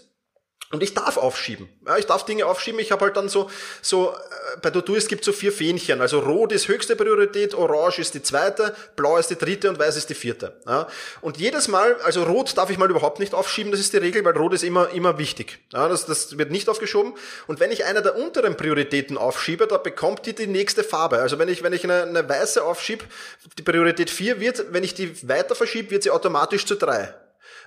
[0.70, 1.68] Und ich darf aufschieben.
[1.86, 2.80] Ja, ich darf Dinge aufschieben.
[2.80, 3.50] Ich habe halt dann so,
[3.82, 6.00] so äh, bei Todoist gibt es so vier Fähnchen.
[6.00, 9.96] Also rot ist höchste Priorität, orange ist die zweite, blau ist die dritte und weiß
[9.96, 10.60] ist die vierte.
[10.66, 10.88] Ja,
[11.20, 14.24] und jedes Mal, also rot darf ich mal überhaupt nicht aufschieben, das ist die Regel,
[14.24, 15.58] weil rot ist immer, immer wichtig.
[15.74, 17.12] Ja, das, das wird nicht aufgeschoben.
[17.46, 21.18] Und wenn ich eine der unteren Prioritäten aufschiebe, da bekommt die die nächste Farbe.
[21.18, 23.04] Also wenn ich, wenn ich eine, eine weiße aufschiebe,
[23.58, 27.12] die Priorität vier wird, wenn ich die weiter verschiebe, wird sie automatisch zu drei.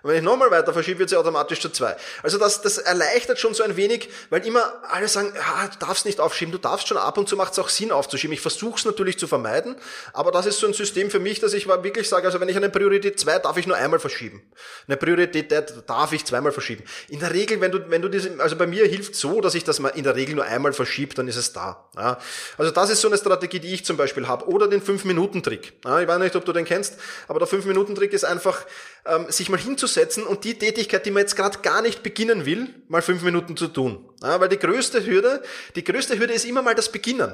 [0.05, 1.95] Und wenn ich nochmal weiter verschiebe, wird sie automatisch zu zwei.
[2.21, 6.05] Also das, das erleichtert schon so ein wenig, weil immer alle sagen, ja, du darfst
[6.05, 8.31] nicht aufschieben, du darfst schon ab und zu macht es auch Sinn aufzuschieben.
[8.31, 9.75] Ich versuche es natürlich zu vermeiden,
[10.13, 12.55] aber das ist so ein System für mich, dass ich wirklich sage, also wenn ich
[12.55, 14.43] eine Priorität zwei darf ich nur einmal verschieben.
[14.87, 15.51] Eine Priorität
[15.87, 16.83] darf ich zweimal verschieben.
[17.09, 19.63] In der Regel, wenn du, wenn du diese, also bei mir hilft so, dass ich
[19.63, 21.89] das mal in der Regel nur einmal verschiebe, dann ist es da.
[21.97, 22.19] Ja.
[22.59, 24.47] Also das ist so eine Strategie, die ich zum Beispiel habe.
[24.49, 26.93] Oder den fünf minuten trick Ja, ich weiß nicht, ob du den kennst,
[27.27, 28.67] aber der fünf minuten trick ist einfach,
[29.07, 29.94] ähm, sich mal hinzusetzen
[30.27, 33.67] und die Tätigkeit, die man jetzt gerade gar nicht beginnen will, mal fünf Minuten zu
[33.67, 34.09] tun.
[34.21, 35.41] Ja, weil die größte Hürde,
[35.75, 37.33] die größte Hürde ist immer mal das Beginnen.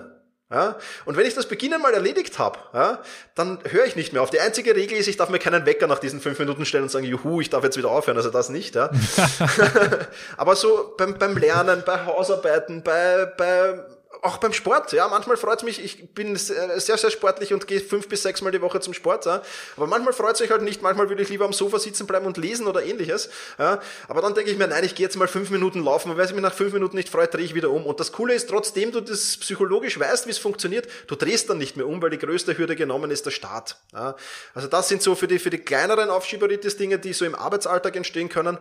[0.52, 3.02] Ja, und wenn ich das Beginnen mal erledigt habe, ja,
[3.36, 4.32] dann höre ich nicht mehr auf.
[4.32, 6.90] Die einzige Regel ist, ich darf mir keinen Wecker nach diesen fünf Minuten stellen und
[6.90, 8.76] sagen, juhu, ich darf jetzt wieder aufhören, also das nicht.
[8.76, 8.92] Ja.
[10.38, 13.80] Aber so beim, beim Lernen, bei Hausarbeiten, bei, bei
[14.22, 17.82] auch beim Sport, ja, manchmal freut es mich, ich bin sehr, sehr sportlich und gehe
[17.82, 19.42] fünf bis sechs Mal die Woche zum Sport, ja,
[19.76, 22.28] aber manchmal freut es mich halt nicht, manchmal würde ich lieber am Sofa sitzen bleiben
[22.28, 25.28] und lesen oder ähnliches, ja, aber dann denke ich mir, nein, ich gehe jetzt mal
[25.28, 27.72] fünf Minuten laufen und wenn es mich nach fünf Minuten nicht freut, drehe ich wieder
[27.72, 27.86] um.
[27.86, 31.58] Und das Coole ist, trotzdem du das psychologisch weißt, wie es funktioniert, du drehst dann
[31.58, 34.16] nicht mehr um, weil die größte Hürde genommen ist der Start, ja,
[34.54, 38.30] also das sind so für die, für die kleineren Aufschieberitis-Dinge, die so im Arbeitsalltag entstehen
[38.30, 38.60] können,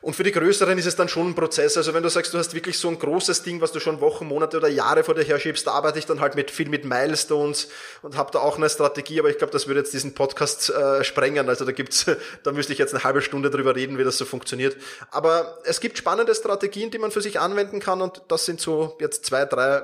[0.00, 1.76] und für die größeren ist es dann schon ein Prozess.
[1.76, 4.26] Also wenn du sagst, du hast wirklich so ein großes Ding, was du schon Wochen,
[4.26, 6.84] Monate oder Jahre vor dir her schiebst, da arbeite ich dann halt mit viel mit
[6.84, 7.68] Milestones
[8.02, 11.02] und habe da auch eine Strategie, aber ich glaube, das würde jetzt diesen Podcast äh,
[11.02, 11.48] sprengen.
[11.48, 12.06] Also da gibt's,
[12.44, 14.76] da müsste ich jetzt eine halbe Stunde drüber reden, wie das so funktioniert.
[15.10, 18.96] Aber es gibt spannende Strategien, die man für sich anwenden kann und das sind so
[19.00, 19.82] jetzt zwei, drei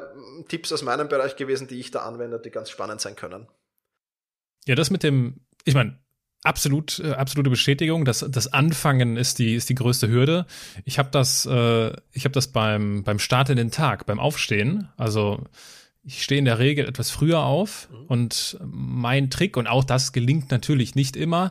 [0.48, 3.48] Tipps aus meinem Bereich gewesen, die ich da anwende, die ganz spannend sein können.
[4.66, 5.98] Ja, das mit dem, ich meine,
[6.44, 8.04] absolut, äh, absolute Bestätigung.
[8.04, 10.46] Das, das Anfangen ist die, ist die größte Hürde.
[10.84, 14.88] Ich habe das, äh, ich habe das beim, beim Start in den Tag, beim Aufstehen.
[14.96, 15.42] Also
[16.04, 20.50] ich stehe in der Regel etwas früher auf und mein Trick, und auch das gelingt
[20.50, 21.50] natürlich nicht immer,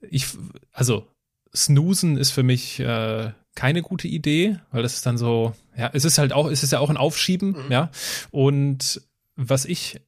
[0.00, 0.26] ich,
[0.72, 1.06] also
[1.54, 6.06] snoosen ist für mich äh, keine gute Idee, weil das ist dann so, ja, es
[6.06, 7.72] ist halt auch, es ist ja auch ein Aufschieben, mhm.
[7.72, 7.90] ja.
[8.30, 9.02] Und
[9.36, 10.00] was ich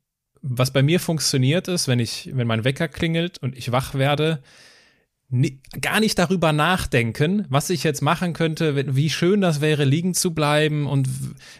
[0.43, 4.43] was bei mir funktioniert ist, wenn ich, wenn mein Wecker klingelt und ich wach werde,
[5.81, 10.35] gar nicht darüber nachdenken, was ich jetzt machen könnte, wie schön das wäre, liegen zu
[10.35, 11.09] bleiben und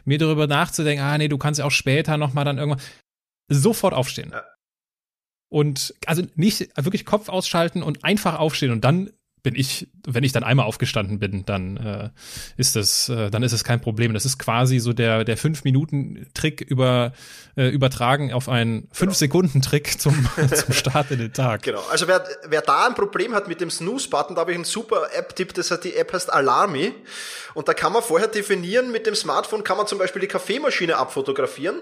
[0.05, 2.83] mir darüber nachzudenken, ah nee, du kannst ja auch später nochmal dann irgendwann
[3.49, 4.35] sofort aufstehen.
[5.49, 9.11] Und also nicht wirklich Kopf ausschalten und einfach aufstehen und dann
[9.43, 12.11] bin ich, wenn ich dann einmal aufgestanden bin, dann äh,
[12.57, 14.15] ist das, äh, dann ist es kein Problem.
[14.15, 17.13] Das ist quasi so der der fünf Minuten Trick über
[17.57, 19.17] äh, übertragen auf einen fünf.
[19.17, 21.63] Sekunden Trick zum zum Start in den Tag.
[21.63, 21.83] Genau.
[21.91, 24.65] Also wer wer da ein Problem hat mit dem Snooze Button, da habe ich einen
[24.65, 25.55] super App-Tipp.
[25.55, 26.95] Das heißt die App heißt Alarmi
[27.55, 30.97] und da kann man vorher definieren mit dem Smartphone kann man zum Beispiel die Kaffeemaschine
[30.97, 31.81] abfotografieren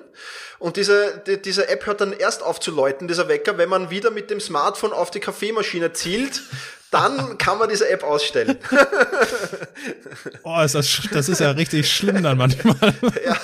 [0.58, 3.90] und diese die, diese App hört dann erst auf zu läuten, dieser Wecker, wenn man
[3.90, 6.42] wieder mit dem Smartphone auf die Kaffeemaschine zielt
[6.90, 8.58] dann kann man diese App ausstellen.
[10.42, 12.76] oh, ist das, das ist ja richtig schlimm dann manchmal.
[13.24, 13.36] ja,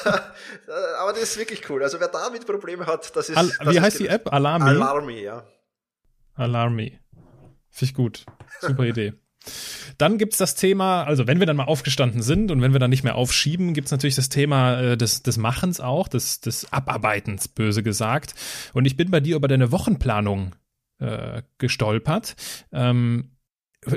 [1.01, 1.83] aber das ist wirklich cool.
[1.83, 3.37] Also wer damit Probleme hat, das ist.
[3.37, 4.33] Al das wie heißt die App?
[4.33, 4.69] Alarmi?
[4.69, 5.45] Alarmi, ja.
[6.35, 6.99] Alarmi.
[7.71, 8.27] Finde ich gut.
[8.61, 9.15] Super Idee.
[9.99, 12.91] Dann gibt's das Thema, also wenn wir dann mal aufgestanden sind und wenn wir dann
[12.91, 17.49] nicht mehr aufschieben, gibt's natürlich das Thema äh, des, des Machens auch, des, des Abarbeitens,
[17.49, 18.35] böse gesagt.
[18.73, 20.57] Und ich bin bei dir über deine Wochenplanung
[20.99, 22.35] äh, gestolpert.
[22.73, 23.36] Ähm,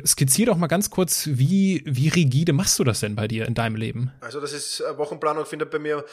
[0.06, 3.54] skizzier doch mal ganz kurz, wie, wie rigide machst du das denn bei dir in
[3.54, 4.12] deinem Leben?
[4.22, 6.06] Also das ist, äh, Wochenplanung findet bei mir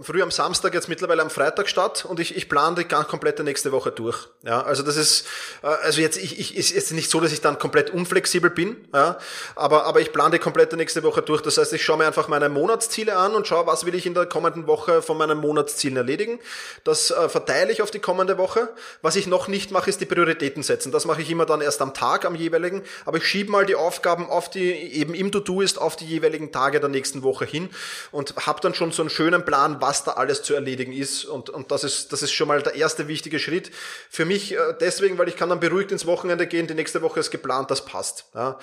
[0.00, 3.42] früh am Samstag, jetzt mittlerweile am Freitag statt und ich, ich plane die ganz komplette
[3.42, 4.28] nächste Woche durch.
[4.42, 5.26] Ja, also das ist,
[5.62, 8.76] äh, also jetzt, ich, ich, ist jetzt nicht so, dass ich dann komplett unflexibel bin,
[8.94, 9.18] ja,
[9.56, 11.42] aber, aber ich plane die komplette nächste Woche durch.
[11.42, 14.14] Das heißt, ich schaue mir einfach meine Monatsziele an und schaue, was will ich in
[14.14, 16.38] der kommenden Woche von meinen Monatszielen erledigen.
[16.84, 18.68] Das äh, verteile ich auf die kommende Woche.
[19.02, 20.92] Was ich noch nicht mache, ist die Prioritäten setzen.
[20.92, 23.74] Das mache ich immer dann erst am Tag, am jeweiligen, aber ich schiebe mal die
[23.74, 27.68] Aufgaben auf die, eben im To-Do ist, auf die jeweiligen Tage der nächsten Woche hin
[28.12, 31.24] und habe dann schon so einen schönen Plan, an, was da alles zu erledigen ist.
[31.24, 33.70] Und, und das, ist, das ist schon mal der erste wichtige Schritt.
[34.10, 37.20] Für mich äh, deswegen, weil ich kann dann beruhigt ins Wochenende gehen, die nächste Woche
[37.20, 38.26] ist geplant, das passt.
[38.34, 38.58] Ja.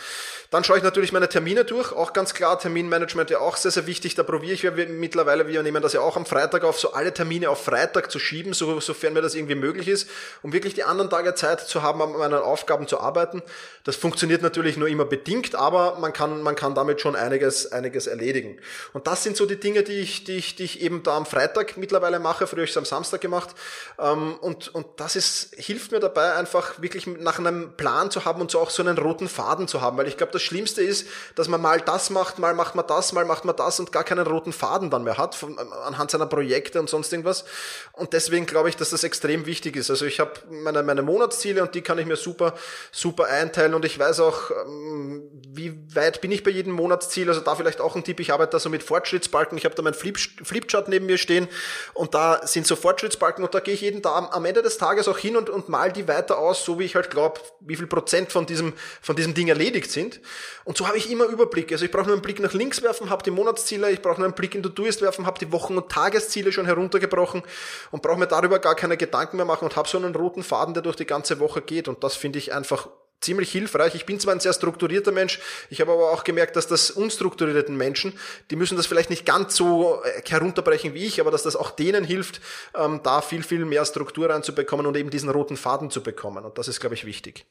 [0.52, 3.88] Dann schaue ich natürlich meine Termine durch, auch ganz klar, Terminmanagement ja auch sehr, sehr
[3.88, 4.16] wichtig.
[4.16, 7.50] Da probiere ich mittlerweile, wir nehmen das ja auch am Freitag auf, so alle Termine
[7.50, 10.10] auf Freitag zu schieben, so, sofern mir das irgendwie möglich ist,
[10.42, 13.42] um wirklich die anderen Tage Zeit zu haben, an meinen Aufgaben zu arbeiten.
[13.84, 18.08] Das funktioniert natürlich nur immer bedingt, aber man kann, man kann damit schon einiges, einiges
[18.08, 18.60] erledigen.
[18.94, 21.26] Und das sind so die Dinge, die ich, die ich, die ich eben da am
[21.26, 23.50] Freitag mittlerweile mache, früher habe ich es am Samstag gemacht.
[23.98, 28.42] Ähm, und, und das ist, hilft mir dabei, einfach wirklich nach einem Plan zu haben
[28.42, 29.98] und so auch so einen roten Faden zu haben.
[29.98, 33.14] Weil ich glaube, das Schlimmste ist, dass man mal das macht, mal macht man das,
[33.14, 36.26] mal macht man das und gar keinen roten Faden dann mehr hat, von, anhand seiner
[36.26, 37.46] Projekte und sonst irgendwas.
[37.94, 39.90] Und deswegen glaube ich, dass das extrem wichtig ist.
[39.90, 42.54] Also ich habe meine, meine Monatsziele und die kann ich mir super,
[42.92, 47.28] super einteilen und ich weiß auch, ähm, wie weit bin ich bei jedem Monatsziel.
[47.30, 49.58] Also da vielleicht auch ein Tipp, ich arbeite da so mit Fortschrittsbalken.
[49.58, 51.48] Ich habe da mein Flip, Flipchart neben mir stehen
[51.94, 55.08] und da sind so Fortschrittsbalken und da gehe ich jeden Tag am Ende des Tages
[55.08, 57.88] auch hin und, und mal die weiter aus, so wie ich halt glaube, wie viel
[57.88, 60.22] Prozent von diesem, von diesem Ding erledigt sind.
[60.64, 61.72] Und so habe ich immer Überblick.
[61.72, 64.26] Also ich brauche nur einen Blick nach links werfen, habe die Monatsziele, ich brauche nur
[64.26, 67.44] einen Blick in To-Do-Ist werfen, habe die Wochen- und Tagesziele schon heruntergebrochen
[67.92, 70.74] und brauche mir darüber gar keine Gedanken mehr machen und habe so einen roten Faden,
[70.74, 71.88] der durch die ganze Woche geht.
[71.88, 72.88] Und das finde ich einfach
[73.22, 73.96] ziemlich hilfreich.
[73.96, 77.76] Ich bin zwar ein sehr strukturierter Mensch, ich habe aber auch gemerkt, dass das unstrukturierten
[77.76, 78.14] Menschen,
[78.52, 81.72] die müssen das vielleicht nicht ganz so äh, herunterbrechen wie ich, aber dass das auch
[81.72, 82.42] denen hilft,
[82.76, 86.46] ähm, da viel, viel mehr Struktur reinzubekommen und eben diesen roten Faden zu bekommen.
[86.46, 87.46] Und das ist, glaube ich, wichtig.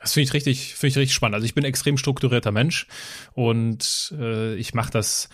[0.00, 1.34] Das finde ich richtig, finde ich richtig spannend.
[1.34, 2.86] Also ich bin ein extrem strukturierter Mensch
[3.34, 5.28] und äh, ich mache das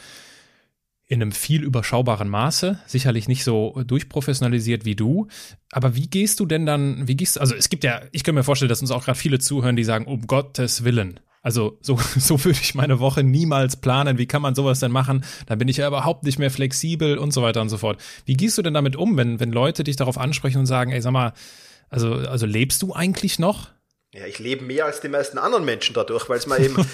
[1.09, 5.29] in einem viel überschaubaren Maße, sicherlich nicht so durchprofessionalisiert wie du.
[5.71, 8.35] Aber wie gehst du denn dann, wie gehst du, also es gibt ja, ich kann
[8.35, 11.21] mir vorstellen, dass uns auch gerade viele zuhören, die sagen, um Gottes Willen.
[11.43, 14.19] Also so, so würde ich meine Woche niemals planen.
[14.19, 15.25] Wie kann man sowas denn machen?
[15.47, 18.03] Da bin ich ja überhaupt nicht mehr flexibel und so weiter und so fort.
[18.25, 21.01] Wie gehst du denn damit um, wenn, wenn Leute dich darauf ansprechen und sagen, ey,
[21.01, 21.35] sag mal,
[21.89, 23.71] also, also lebst du eigentlich noch?
[24.19, 26.77] Ja, ich lebe mehr als die meisten anderen Menschen dadurch, weil es mir eben,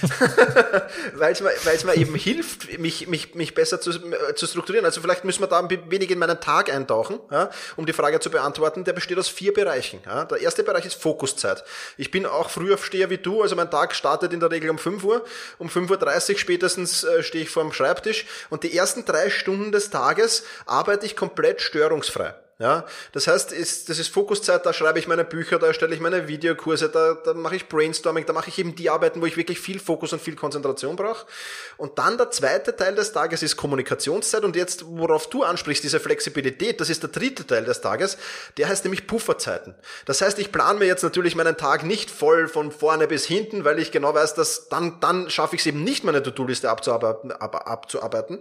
[1.15, 3.93] weil es mir, weil es mir eben hilft, mich, mich, mich besser zu,
[4.35, 4.85] zu strukturieren.
[4.85, 8.19] Also vielleicht müssen wir da ein wenig in meinen Tag eintauchen, ja, um die Frage
[8.19, 8.83] zu beantworten.
[8.83, 10.01] Der besteht aus vier Bereichen.
[10.05, 10.25] Ja.
[10.25, 11.63] Der erste Bereich ist Fokuszeit.
[11.97, 15.05] Ich bin auch Frühaufsteher wie du, also mein Tag startet in der Regel um 5
[15.05, 15.25] Uhr.
[15.59, 19.71] Um 5.30 Uhr spätestens äh, stehe ich vor dem Schreibtisch und die ersten drei Stunden
[19.71, 22.35] des Tages arbeite ich komplett störungsfrei.
[22.63, 26.01] Ja, das heißt, ist, das ist Fokuszeit, da schreibe ich meine Bücher, da erstelle ich
[26.01, 29.37] meine Videokurse, da, da mache ich Brainstorming, da mache ich eben die Arbeiten, wo ich
[29.37, 31.27] wirklich viel Fokus und viel Konzentration brauche.
[31.77, 35.99] Und dann der zweite Teil des Tages ist Kommunikationszeit und jetzt, worauf du ansprichst, diese
[35.99, 38.17] Flexibilität, das ist der dritte Teil des Tages,
[38.59, 39.75] der heißt nämlich Pufferzeiten.
[40.05, 43.65] Das heißt, ich plane mir jetzt natürlich meinen Tag nicht voll von vorne bis hinten,
[43.65, 47.33] weil ich genau weiß, dass dann, dann schaffe ich es eben nicht, meine To-Do-Liste abzuarbeiten,
[47.33, 48.39] abzuarbeiten,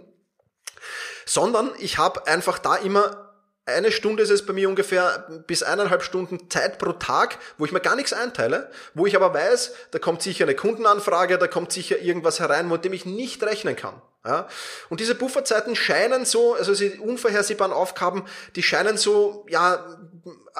[1.26, 3.31] sondern ich habe einfach da immer
[3.64, 7.72] eine Stunde ist es bei mir ungefähr bis eineinhalb Stunden Zeit pro Tag, wo ich
[7.72, 11.70] mir gar nichts einteile, wo ich aber weiß, da kommt sicher eine Kundenanfrage, da kommt
[11.70, 14.02] sicher irgendwas herein, mit dem ich nicht rechnen kann.
[14.24, 14.48] Ja?
[14.88, 18.24] Und diese Bufferzeiten scheinen so, also diese unvorhersehbaren Aufgaben,
[18.56, 19.84] die scheinen so, ja,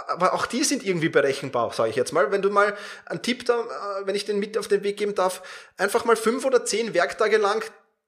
[0.07, 2.31] aber auch die sind irgendwie berechenbar, sage ich jetzt mal.
[2.31, 5.15] Wenn du mal einen Tipp da, äh, wenn ich den mit auf den Weg geben
[5.15, 5.43] darf,
[5.77, 7.63] einfach mal fünf oder zehn Werktage lang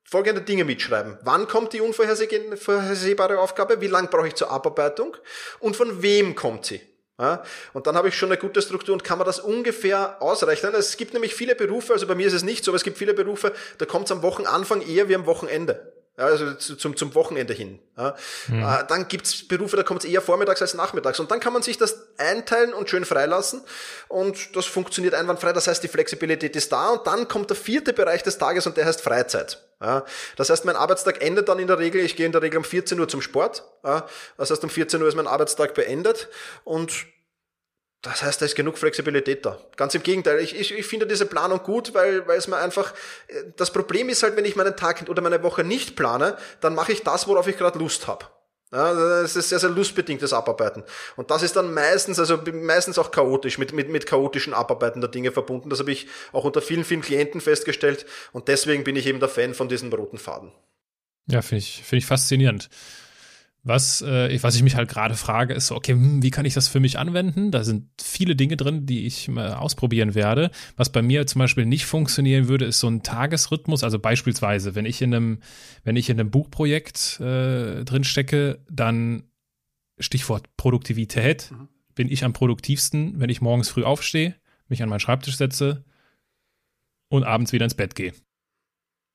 [0.05, 1.19] folgende Dinge mitschreiben.
[1.23, 3.81] Wann kommt die unvorhersehbare Aufgabe?
[3.81, 5.17] Wie lange brauche ich zur Abarbeitung?
[5.59, 6.81] Und von wem kommt sie?
[7.19, 10.75] Ja, und dann habe ich schon eine gute Struktur und kann man das ungefähr ausrechnen.
[10.75, 12.99] Es gibt nämlich viele Berufe, also bei mir ist es nicht so, aber es gibt
[12.99, 15.94] viele Berufe, da kommt es am Wochenanfang eher wie am Wochenende.
[16.17, 17.81] Ja, also zum, zum Wochenende hin.
[17.97, 18.15] Ja.
[18.47, 18.61] Mhm.
[18.87, 21.19] Dann gibt's Berufe, da kommt es eher vormittags als nachmittags.
[21.19, 23.63] Und dann kann man sich das einteilen und schön freilassen.
[24.07, 25.53] Und das funktioniert einwandfrei.
[25.53, 26.91] Das heißt, die Flexibilität ist da.
[26.91, 29.61] Und dann kommt der vierte Bereich des Tages und der heißt Freizeit.
[29.81, 30.05] Ja.
[30.37, 32.65] Das heißt, mein Arbeitstag endet dann in der Regel, ich gehe in der Regel um
[32.65, 33.65] 14 Uhr zum Sport.
[33.83, 34.07] Ja.
[34.37, 36.29] Das heißt, um 14 Uhr ist mein Arbeitstag beendet.
[36.63, 37.07] Und
[38.05, 39.59] das heißt, da ist genug Flexibilität da.
[39.77, 42.93] Ganz im Gegenteil, ich, ich, ich finde diese Planung gut, weil, weil es mir einfach,
[43.29, 46.75] äh, das Problem ist halt, wenn ich meinen Tag oder meine Woche nicht plane, dann
[46.75, 48.27] mache ich das, worauf ich gerade Lust habe.
[48.73, 50.83] Ja, das ist sehr, sehr lustbedingtes Abarbeiten.
[51.17, 55.11] Und das ist dann meistens, also meistens auch chaotisch, mit, mit, mit chaotischen Abarbeiten der
[55.11, 55.71] Dinge verbunden.
[55.71, 58.05] Das habe ich auch unter vielen, vielen Klienten festgestellt.
[58.33, 60.51] Und deswegen bin ich eben der Fan von diesem roten Faden.
[61.27, 62.69] Ja, finde ich, finde ich faszinierend.
[63.67, 66.53] Was, äh, was ich mich halt gerade frage, ist so, okay, hm, wie kann ich
[66.53, 67.51] das für mich anwenden?
[67.51, 70.51] Da sind viele Dinge drin, die ich mal ausprobieren werde.
[70.77, 73.83] Was bei mir zum Beispiel nicht funktionieren würde, ist so ein Tagesrhythmus.
[73.83, 75.39] Also beispielsweise, wenn ich in einem,
[75.83, 79.25] wenn ich in einem Buchprojekt äh, drin stecke, dann
[79.99, 81.69] Stichwort Produktivität, mhm.
[81.95, 84.35] bin ich am produktivsten, wenn ich morgens früh aufstehe,
[84.69, 85.85] mich an meinen Schreibtisch setze
[87.09, 88.13] und abends wieder ins Bett gehe.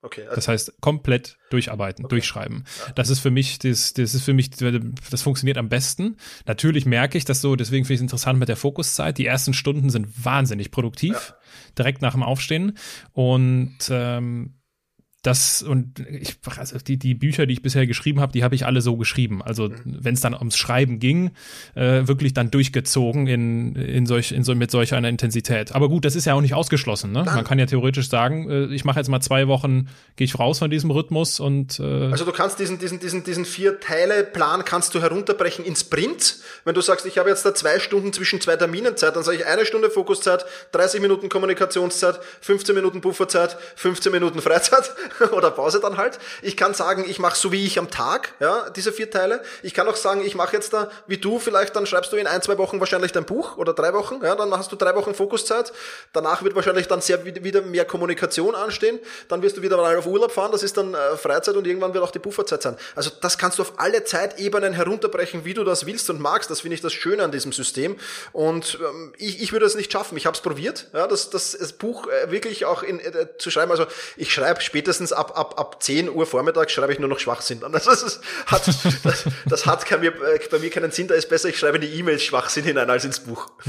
[0.02, 0.24] Okay.
[0.24, 2.16] Also das heißt, komplett durcharbeiten, okay.
[2.16, 2.64] durchschreiben.
[2.86, 2.94] Ja.
[2.94, 6.16] Das ist für mich, das, das ist für mich, das funktioniert am besten.
[6.46, 9.18] Natürlich merke ich das so, deswegen finde ich es interessant mit der Fokuszeit.
[9.18, 11.36] Die ersten Stunden sind wahnsinnig produktiv, ja.
[11.78, 12.78] direkt nach dem Aufstehen.
[13.12, 14.59] Und ähm,
[15.22, 18.66] das und ich also die die Bücher, die ich bisher geschrieben habe, die habe ich
[18.66, 19.42] alle so geschrieben.
[19.42, 19.76] Also mhm.
[19.84, 21.32] wenn es dann ums Schreiben ging,
[21.76, 25.76] äh, wirklich dann durchgezogen in in solch in so mit solch einer Intensität.
[25.76, 27.12] Aber gut, das ist ja auch nicht ausgeschlossen.
[27.12, 27.26] Ne?
[27.26, 30.60] Man kann ja theoretisch sagen, äh, ich mache jetzt mal zwei Wochen, gehe ich raus
[30.60, 34.64] von diesem Rhythmus und äh also du kannst diesen diesen diesen diesen vier Teile Plan
[34.64, 36.44] kannst du herunterbrechen in Sprints.
[36.64, 39.38] Wenn du sagst, ich habe jetzt da zwei Stunden zwischen zwei Terminen Zeit, dann sage
[39.38, 44.92] ich eine Stunde Fokuszeit, 30 Minuten Kommunikationszeit, 15 Minuten Pufferzeit, 15 Minuten Freizeit
[45.32, 46.20] oder Pause dann halt.
[46.42, 49.42] Ich kann sagen, ich mache so wie ich am Tag, ja, diese vier Teile.
[49.64, 52.28] Ich kann auch sagen, ich mache jetzt da, wie du, vielleicht dann schreibst du in
[52.28, 55.14] ein, zwei Wochen wahrscheinlich dein Buch oder drei Wochen, ja, dann hast du drei Wochen
[55.14, 55.72] Fokuszeit.
[56.14, 59.00] Danach wird wahrscheinlich dann sehr wieder mehr Kommunikation anstehen.
[59.28, 61.94] Dann wirst du wieder mal auf Urlaub fahren, das ist dann äh, Freizeit und irgendwann
[61.94, 62.78] wird auch die Pufferzeit sein.
[62.96, 66.50] Also das kannst du auf alle Zeitebenen herunterbrechen, wie du das willst und magst.
[66.50, 67.98] Das finde ich das Schöne an diesem System.
[68.32, 70.18] Und ähm, ich, ich würde es nicht schaffen.
[70.18, 73.52] Ich habe es probiert, ja, das, das, das Buch äh, wirklich auch in, äh, zu
[73.52, 73.72] schreiben.
[73.72, 73.86] Also
[74.18, 77.74] ich schreibe spätestens ab, ab, ab 10 Uhr vormittags schreibe ich nur noch Schwachsinn an.
[77.80, 78.68] Also das, hat,
[79.04, 80.12] das, das hat kein, äh,
[80.52, 83.06] bei mir keinen Sinn, da ist besser, ich schreibe in die E-Mails Schwachsinn hinein als
[83.06, 83.50] ins Buch.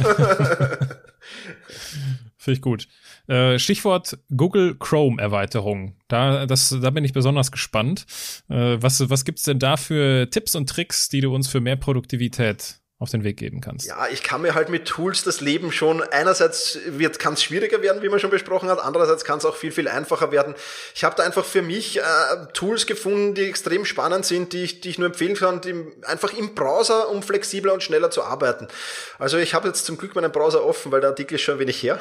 [2.37, 2.89] Finde ich gut.
[3.29, 5.97] Äh, Stichwort Google Chrome Erweiterung.
[6.09, 8.07] Da, das, da bin ich besonders gespannt.
[8.49, 11.77] Äh, was, was gibt's denn da für Tipps und Tricks, die du uns für mehr
[11.77, 13.87] Produktivität auf den Weg geben kannst.
[13.87, 17.81] Ja, ich kann mir halt mit Tools das Leben schon, einerseits wird kann es schwieriger
[17.81, 20.55] werden, wie man schon besprochen hat, andererseits kann es auch viel, viel einfacher werden.
[20.95, 22.03] Ich habe da einfach für mich äh,
[22.53, 26.35] Tools gefunden, die extrem spannend sind, die ich, die ich nur empfehlen kann, die einfach
[26.35, 28.69] im Browser, um flexibler und schneller zu arbeiten.
[29.19, 31.61] Also ich habe jetzt zum Glück meinen Browser offen, weil der Artikel ist schon ein
[31.61, 31.99] wenig her.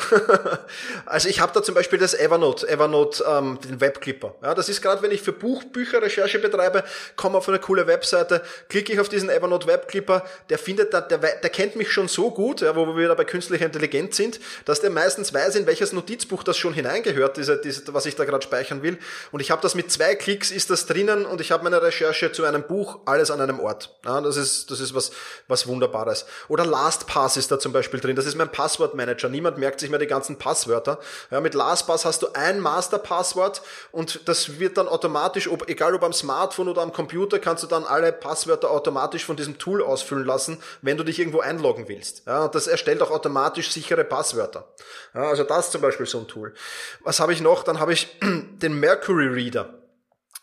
[1.06, 4.36] also ich habe da zum Beispiel das Evernote, Evernote, ähm, den Webclipper.
[4.44, 6.84] Ja, das ist gerade, wenn ich für Buchbücher Recherche betreibe,
[7.16, 11.18] komme auf eine coole Webseite, klicke ich auf diesen Evernote Webclipper, der findet der, der,
[11.18, 14.82] der kennt mich schon so gut, ja, wo wir wieder bei künstlicher Intelligenz sind, dass
[14.82, 18.44] der meistens weiß, in welches Notizbuch das schon hineingehört, diese, diese, was ich da gerade
[18.44, 18.98] speichern will.
[19.32, 22.32] Und ich habe das mit zwei Klicks ist das drinnen und ich habe meine Recherche
[22.32, 23.96] zu einem Buch alles an einem Ort.
[24.06, 25.12] Ja, das ist, das ist was,
[25.48, 26.26] was Wunderbares.
[26.48, 28.16] Oder LastPass ist da zum Beispiel drin.
[28.16, 29.30] Das ist mein Passwortmanager.
[29.30, 31.00] Niemand merkt sich mehr die ganzen Passwörter.
[31.32, 33.62] Ja, mit LastPass hast du ein Masterpasswort
[33.92, 37.68] und das wird dann automatisch, ob, egal ob am Smartphone oder am Computer, kannst du
[37.68, 42.24] dann alle Passwörter automatisch von diesem Tool ausfüllen lassen, wenn du dich irgendwo einloggen willst.
[42.26, 44.68] Ja, und das erstellt auch automatisch sichere Passwörter.
[45.14, 46.54] Ja, also das zum Beispiel so ein Tool.
[47.02, 47.64] Was habe ich noch?
[47.64, 49.79] Dann habe ich den Mercury Reader.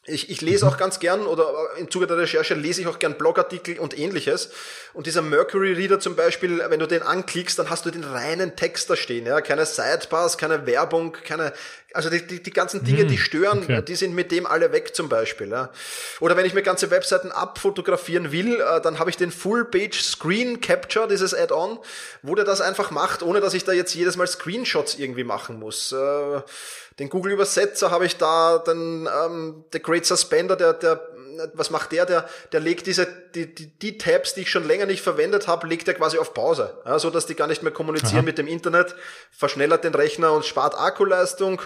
[0.08, 3.18] Ich, ich lese auch ganz gern oder im Zuge der Recherche lese ich auch gern
[3.18, 4.50] Blogartikel und ähnliches.
[4.92, 8.54] Und dieser Mercury Reader zum Beispiel, wenn du den anklickst, dann hast du den reinen
[8.54, 9.26] Text da stehen.
[9.26, 9.40] Ja?
[9.40, 11.52] Keine Sidebars, keine Werbung, keine,
[11.92, 13.82] also die, die, die ganzen Dinge, hm, die stören, okay.
[13.82, 15.48] die sind mit dem alle weg zum Beispiel.
[15.48, 15.70] Ja?
[16.20, 20.00] Oder wenn ich mir ganze Webseiten abfotografieren will, äh, dann habe ich den Full Page
[20.00, 21.80] Screen Capture, dieses Add-on,
[22.22, 25.58] wo der das einfach macht, ohne dass ich da jetzt jedes Mal Screenshots irgendwie machen
[25.58, 25.92] muss.
[26.98, 31.00] Den Google Übersetzer habe ich da, dann ähm, der Great Suspender, der, der,
[31.52, 32.06] was macht der?
[32.06, 35.66] Der, der legt diese, die, die, die Tabs, die ich schon länger nicht verwendet habe,
[35.66, 38.24] legt er quasi auf Pause, ja, so dass die gar nicht mehr kommunizieren Aha.
[38.24, 38.94] mit dem Internet,
[39.30, 41.60] verschnellert den Rechner und spart Akkuleistung.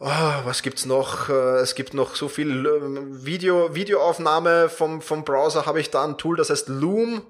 [0.00, 1.28] Oh, was gibt's noch?
[1.28, 6.04] Äh, es gibt noch so viel ähm, Video, Videoaufnahme vom, vom Browser habe ich da
[6.04, 7.22] ein Tool, das heißt Loom.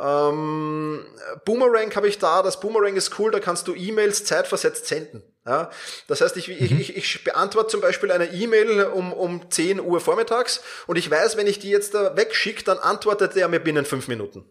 [0.00, 1.04] Ähm,
[1.44, 2.42] Boomerang habe ich da.
[2.42, 5.22] Das Boomerang ist cool, da kannst du E-Mails zeitversetzt senden.
[5.48, 5.70] Ja,
[6.08, 6.78] das heißt, ich, mhm.
[6.78, 11.38] ich, ich beantworte zum Beispiel eine E-Mail um, um 10 Uhr vormittags und ich weiß,
[11.38, 14.44] wenn ich die jetzt da wegschicke, dann antwortet er mir binnen fünf Minuten.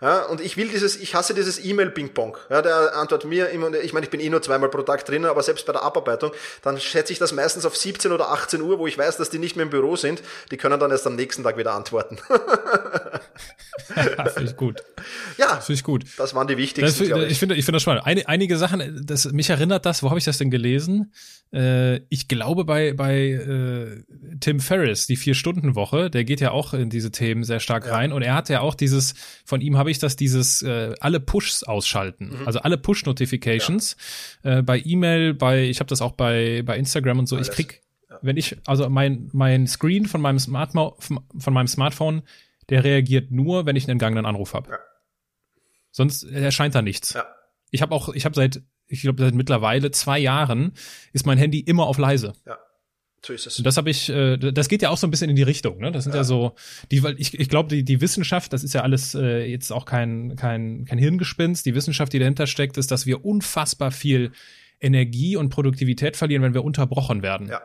[0.00, 2.36] Ja, und ich will dieses, ich hasse dieses E-Mail-Ping-Pong.
[2.50, 5.24] Ja, der antwortet mir immer, ich meine, ich bin eh nur zweimal pro Tag drin,
[5.24, 6.30] aber selbst bei der Abarbeitung,
[6.62, 9.38] dann schätze ich das meistens auf 17 oder 18 Uhr, wo ich weiß, dass die
[9.38, 10.22] nicht mehr im Büro sind.
[10.52, 12.18] Die können dann erst am nächsten Tag wieder antworten.
[14.34, 14.82] Finde ich gut.
[15.38, 16.04] Ja, finde ich gut.
[16.16, 16.84] Das waren die wichtigsten.
[16.84, 17.30] Das, ich.
[17.30, 18.04] ich finde, ich finde das spannend.
[18.04, 21.12] Eine, einige Sachen, das, mich erinnert das, wo habe ich das denn gelesen?
[21.52, 24.02] Äh, ich glaube bei, bei äh,
[24.40, 27.92] Tim Ferriss, die Vier-Stunden-Woche, der geht ja auch in diese Themen sehr stark ja.
[27.92, 31.20] rein und er hat ja auch dieses, von ihm habe ich das, dieses äh, alle
[31.20, 32.46] Pushs ausschalten, mhm.
[32.46, 33.96] also alle Push-Notifications
[34.42, 34.58] ja.
[34.58, 37.48] äh, bei E-Mail, bei, ich habe das auch bei, bei Instagram und so, Alles.
[37.48, 37.82] ich krieg,
[38.22, 42.22] wenn ich, also mein, mein Screen von meinem, Smart von meinem Smartphone,
[42.68, 44.70] der reagiert nur, wenn ich einen entgangenen Anruf habe.
[44.70, 44.78] Ja.
[45.90, 47.14] Sonst erscheint da nichts.
[47.14, 47.26] Ja.
[47.70, 50.72] Ich habe auch, ich habe seit ich glaube, seit mittlerweile zwei Jahren
[51.12, 52.32] ist mein Handy immer auf leise.
[52.46, 52.58] Ja.
[53.24, 53.58] So ist es.
[53.58, 55.78] Und das habe ich, äh, das geht ja auch so ein bisschen in die Richtung,
[55.78, 55.90] ne?
[55.90, 56.54] Das sind ja, ja so,
[56.90, 59.84] die, weil ich, ich glaube, die, die Wissenschaft, das ist ja alles äh, jetzt auch
[59.84, 61.66] kein, kein, kein Hirngespinst.
[61.66, 64.32] Die Wissenschaft, die dahinter steckt, ist, dass wir unfassbar viel
[64.80, 67.48] Energie und Produktivität verlieren, wenn wir unterbrochen werden.
[67.48, 67.62] Ja.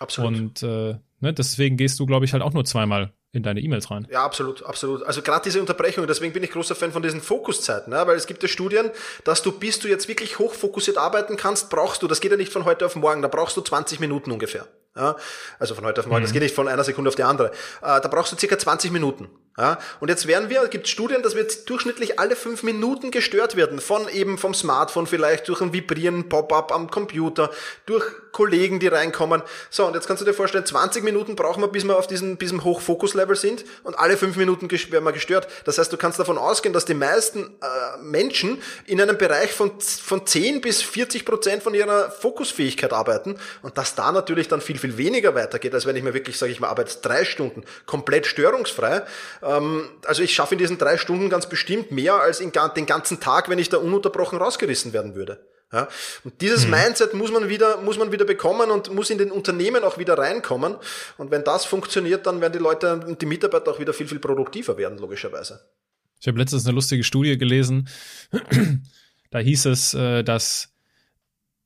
[0.00, 0.36] Absolut.
[0.36, 3.90] Und äh, ne, deswegen gehst du, glaube ich, halt auch nur zweimal in deine E-Mails
[3.90, 4.06] rein.
[4.10, 5.02] Ja, absolut, absolut.
[5.02, 8.06] Also gerade diese Unterbrechung, deswegen bin ich großer Fan von diesen Fokuszeiten, ne?
[8.06, 8.90] weil es gibt ja Studien,
[9.24, 12.52] dass du, bis du jetzt wirklich hochfokussiert arbeiten kannst, brauchst du, das geht ja nicht
[12.52, 14.66] von heute auf morgen, da brauchst du 20 Minuten ungefähr.
[14.96, 15.16] Ja?
[15.58, 16.24] Also von heute auf morgen, mhm.
[16.24, 17.50] das geht nicht von einer Sekunde auf die andere.
[17.82, 19.28] Äh, da brauchst du circa 20 Minuten.
[19.56, 23.78] Ja, und jetzt werden wir, gibt Studien, dass wir durchschnittlich alle fünf Minuten gestört werden,
[23.78, 27.52] von eben vom Smartphone vielleicht, durch ein Vibrieren, Pop-up am Computer,
[27.86, 29.42] durch Kollegen, die reinkommen.
[29.70, 32.36] So, und jetzt kannst du dir vorstellen, 20 Minuten brauchen wir, bis wir auf diesem,
[32.36, 35.46] diesem Hochfokus-Level sind und alle fünf Minuten werden wir gestört.
[35.66, 39.80] Das heißt, du kannst davon ausgehen, dass die meisten äh, Menschen in einem Bereich von,
[39.80, 44.80] von 10 bis 40 Prozent von ihrer Fokusfähigkeit arbeiten und dass da natürlich dann viel,
[44.84, 48.26] viel weniger weitergeht, als wenn ich mir wirklich sage, ich mal arbeite drei Stunden komplett
[48.26, 49.02] störungsfrei
[49.42, 53.20] ähm, also ich schaffe in diesen drei Stunden ganz bestimmt mehr als in den ganzen
[53.20, 55.46] Tag, wenn ich da ununterbrochen rausgerissen werden würde.
[55.72, 55.88] Ja,
[56.22, 56.72] und dieses mhm.
[56.72, 60.16] Mindset muss man wieder, muss man wieder bekommen und muss in den Unternehmen auch wieder
[60.16, 60.76] reinkommen.
[61.18, 64.20] Und wenn das funktioniert, dann werden die Leute und die Mitarbeiter auch wieder viel, viel
[64.20, 65.60] produktiver werden, logischerweise.
[66.20, 67.88] Ich habe letztens eine lustige Studie gelesen.
[69.30, 70.68] da hieß es, äh, dass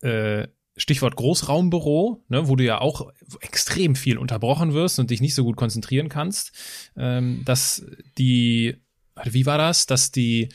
[0.01, 0.47] äh,
[0.79, 5.45] Stichwort Großraumbüro, ne, wo du ja auch extrem viel unterbrochen wirst und dich nicht so
[5.45, 6.53] gut konzentrieren kannst,
[6.97, 7.85] ähm, dass
[8.17, 8.77] die,
[9.25, 10.49] wie war das, dass die,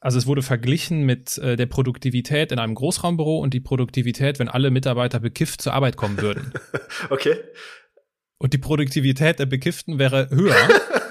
[0.00, 4.48] also es wurde verglichen mit äh, der Produktivität in einem Großraumbüro und die Produktivität, wenn
[4.48, 6.52] alle Mitarbeiter bekifft zur Arbeit kommen würden.
[7.10, 7.36] okay.
[8.38, 10.56] Und die Produktivität der Bekifften wäre höher.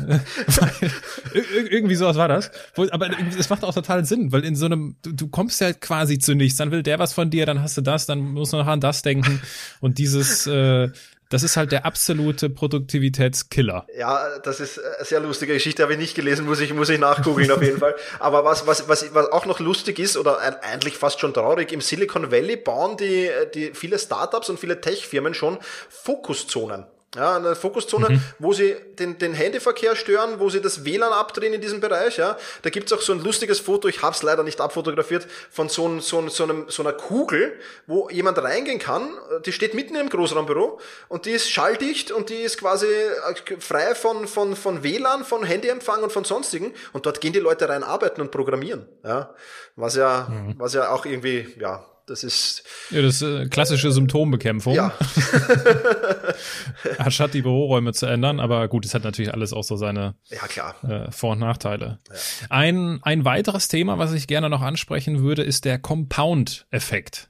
[1.32, 2.50] irgendwie sowas war das.
[2.90, 6.18] Aber es macht auch total Sinn, weil in so einem, du, du, kommst ja quasi
[6.18, 8.56] zu nichts, dann will der was von dir, dann hast du das, dann musst du
[8.56, 9.40] noch an das denken.
[9.80, 10.88] Und dieses, äh,
[11.30, 13.86] das ist halt der absolute Produktivitätskiller.
[13.96, 16.98] Ja, das ist eine sehr lustige Geschichte, habe ich nicht gelesen, muss ich, muss ich
[16.98, 17.94] nachgoogeln auf jeden Fall.
[18.18, 21.80] Aber was, was, was, was auch noch lustig ist, oder eigentlich fast schon traurig, im
[21.80, 25.58] Silicon Valley bauen die, die viele Startups und viele Tech-Firmen schon
[25.88, 26.84] Fokuszonen.
[27.16, 28.22] Ja, eine Fokuszone, mhm.
[28.38, 32.18] wo sie den, den Handyverkehr stören, wo sie das WLAN abdrehen in diesem Bereich.
[32.18, 32.38] Ja.
[32.62, 35.88] Da gibt's auch so ein lustiges Foto, ich habe es leider nicht abfotografiert, von so,
[35.88, 37.58] ein, so, so, einem, so einer Kugel,
[37.88, 39.08] wo jemand reingehen kann.
[39.44, 43.96] Die steht mitten im Großraumbüro und die ist schalldicht und die ist quasi äh, frei
[43.96, 46.72] von, von, von WLAN, von Handyempfang und von sonstigen.
[46.92, 48.86] Und dort gehen die Leute rein arbeiten und programmieren.
[49.02, 49.34] Ja.
[49.74, 50.54] Was ja, mhm.
[50.58, 52.64] was ja auch irgendwie, ja, das ist.
[52.90, 54.74] Ja, das ist äh, klassische Symptombekämpfung.
[54.74, 54.92] Ja.
[56.98, 60.46] Anstatt die Büroräume zu ändern, aber gut, es hat natürlich alles auch so seine ja,
[60.46, 60.74] klar.
[60.84, 61.98] Äh, Vor- und Nachteile.
[62.08, 62.14] Ja.
[62.50, 67.29] Ein, ein weiteres Thema, was ich gerne noch ansprechen würde, ist der Compound-Effekt.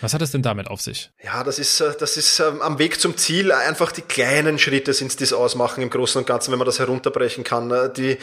[0.00, 1.10] Was hat es denn damit auf sich?
[1.22, 4.92] Ja, das ist, äh, das ist ähm, am Weg zum Ziel einfach die kleinen Schritte
[4.92, 7.70] sind es, ausmachen im Großen und Ganzen, wenn man das herunterbrechen kann.
[7.70, 8.18] Äh, die,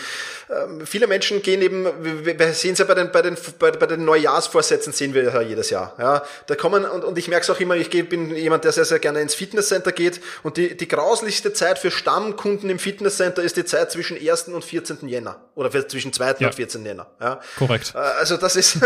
[0.50, 1.86] ähm, viele Menschen gehen eben,
[2.24, 5.42] wir sehen es ja bei den, bei den, bei, bei den Neujahrsvorsätzen sehen wir ja
[5.42, 5.94] jedes Jahr.
[6.00, 8.86] Ja, da kommen, und, und ich merke es auch immer, ich bin jemand, der sehr,
[8.86, 13.58] sehr gerne ins Fitnesscenter geht und die, die grauslichste Zeit für Stammkunden im Fitnesscenter ist
[13.58, 14.48] die Zeit zwischen 1.
[14.50, 15.08] und 14.
[15.08, 15.42] Jänner.
[15.56, 16.36] Oder zwischen 2.
[16.40, 16.48] ja.
[16.48, 16.86] und 14.
[16.86, 17.08] Jänner.
[17.20, 17.42] Ja.
[17.58, 17.94] Korrekt.
[17.96, 18.80] Äh, also das ist,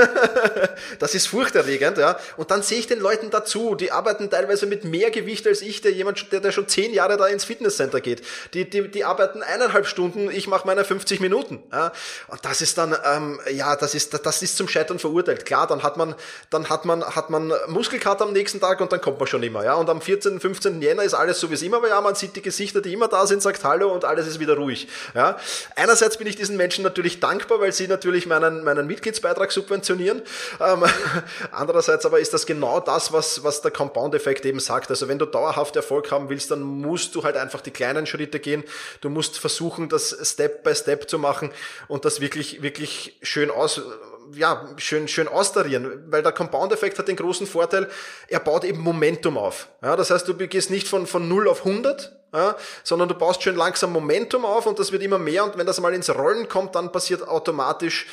[1.00, 2.18] das ist furchterregend, ja.
[2.38, 5.82] Und dann sehe ich den Leuten dazu, die arbeiten teilweise mit mehr Gewicht als ich,
[5.82, 8.22] der jemand, der, der schon zehn Jahre da ins Fitnesscenter geht.
[8.54, 11.62] Die, die, die arbeiten eineinhalb Stunden, ich mache meine 50 Minuten.
[11.72, 11.92] Ja.
[12.28, 15.46] Und das ist dann, ähm, ja, das ist, das ist zum Scheitern verurteilt.
[15.46, 16.16] Klar, dann hat man,
[16.50, 19.64] dann hat man, hat man Muskelkater am nächsten Tag und dann kommt man schon immer.
[19.64, 19.76] Ja.
[19.76, 20.82] Und am 14., 15.
[20.82, 21.90] Jänner ist alles so wie es immer war.
[21.90, 24.56] Ja, man sieht die Gesichter, die immer da sind, sagt Hallo und alles ist wieder
[24.56, 24.88] ruhig.
[25.16, 25.38] Ja.
[25.76, 30.22] Einerseits bin ich diesen Menschen natürlich dankbar, weil sie natürlich meinen, meinen Mitgliedsbeitrag subventionieren.
[30.60, 30.84] Ähm,
[31.52, 34.90] andererseits aber ist das genau genau das, was, was der Compound-Effekt eben sagt.
[34.90, 38.40] Also wenn du dauerhaft Erfolg haben willst, dann musst du halt einfach die kleinen Schritte
[38.40, 38.64] gehen.
[39.02, 41.52] Du musst versuchen, das Step by Step zu machen
[41.88, 43.82] und das wirklich, wirklich schön aus,
[44.34, 47.90] ja, schön, schön austarieren, weil der Compound-Effekt hat den großen Vorteil,
[48.28, 49.68] er baut eben Momentum auf.
[49.82, 53.42] Ja, das heißt, du gehst nicht von, von 0 auf 100, ja, sondern du baust
[53.42, 56.48] schön langsam Momentum auf und das wird immer mehr und wenn das mal ins Rollen
[56.48, 58.06] kommt, dann passiert automatisch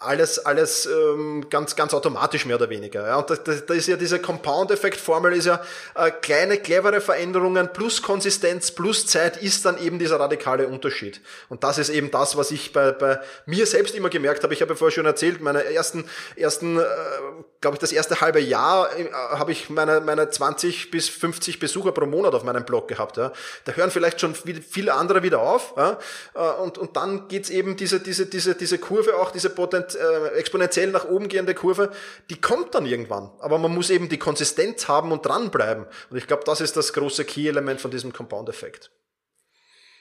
[0.00, 3.04] alles, alles ähm, ganz, ganz automatisch mehr oder weniger.
[3.04, 3.16] Ja.
[3.16, 5.60] Und da, da, da ist ja diese Compound-Effekt-Formel ist ja
[5.96, 11.20] äh, kleine, clevere Veränderungen plus Konsistenz plus Zeit ist dann eben dieser radikale Unterschied.
[11.48, 14.54] Und das ist eben das, was ich bei, bei mir selbst immer gemerkt habe.
[14.54, 16.04] Ich habe ja vorher schon erzählt, meine ersten,
[16.36, 16.84] ersten äh,
[17.60, 21.90] glaube ich, das erste halbe Jahr äh, habe ich meine, meine 20 bis 50 Besucher
[21.90, 23.16] pro Monat auf meinem Blog gehabt.
[23.16, 23.32] Ja.
[23.64, 25.74] Da hören vielleicht schon viele andere wieder auf.
[25.76, 25.98] Ja.
[26.34, 29.87] Äh, und, und dann geht's eben diese, diese, diese, diese Kurve auch, diese Potent äh,
[29.94, 31.90] exponentiell nach oben gehende Kurve,
[32.30, 33.30] die kommt dann irgendwann.
[33.40, 35.86] Aber man muss eben die Konsistenz haben und dranbleiben.
[36.10, 38.90] Und ich glaube, das ist das große Key-Element von diesem Compound-Effekt.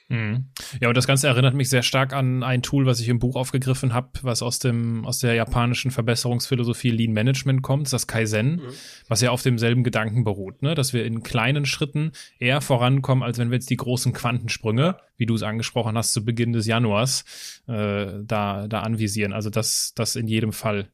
[0.10, 0.46] Mhm.
[0.80, 3.36] Ja, und das Ganze erinnert mich sehr stark an ein Tool, was ich im Buch
[3.36, 8.70] aufgegriffen habe, was aus dem aus der japanischen Verbesserungsphilosophie Lean Management kommt, das Kaizen, mhm.
[9.10, 10.76] was ja auf demselben Gedanken beruht, ne?
[10.76, 15.26] dass wir in kleinen Schritten eher vorankommen, als wenn wir jetzt die großen Quantensprünge, wie
[15.26, 17.26] du es angesprochen hast, zu Beginn des Januars
[17.68, 19.34] äh, da da anvisieren.
[19.34, 20.88] Also das das in jedem Fall.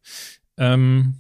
[0.58, 1.20] Ähm,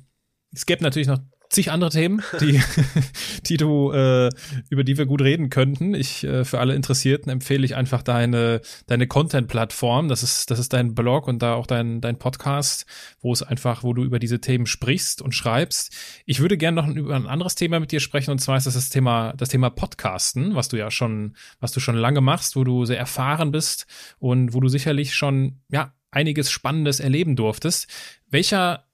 [0.51, 1.19] es gäbe natürlich noch
[1.53, 2.61] zig andere Themen, die,
[3.45, 4.29] die du, äh,
[4.69, 5.93] über die wir gut reden könnten.
[5.93, 10.07] Ich, äh, für alle Interessierten empfehle ich einfach deine, deine Content-Plattform.
[10.07, 12.85] Das ist, das ist dein Blog und da auch dein, dein Podcast,
[13.21, 15.95] wo es einfach, wo du über diese Themen sprichst und schreibst.
[16.25, 18.73] Ich würde gerne noch über ein anderes Thema mit dir sprechen und zwar ist das
[18.73, 22.63] das Thema, das Thema Podcasten, was du ja schon, was du schon lange machst, wo
[22.63, 23.85] du sehr erfahren bist
[24.19, 27.87] und wo du sicherlich schon, ja, einiges Spannendes erleben durftest.
[28.29, 28.85] Welcher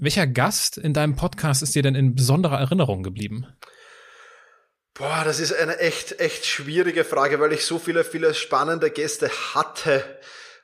[0.00, 3.46] welcher Gast in deinem Podcast ist dir denn in besonderer Erinnerung geblieben?
[4.94, 9.30] Boah, das ist eine echt, echt schwierige Frage, weil ich so viele, viele spannende Gäste
[9.54, 10.04] hatte.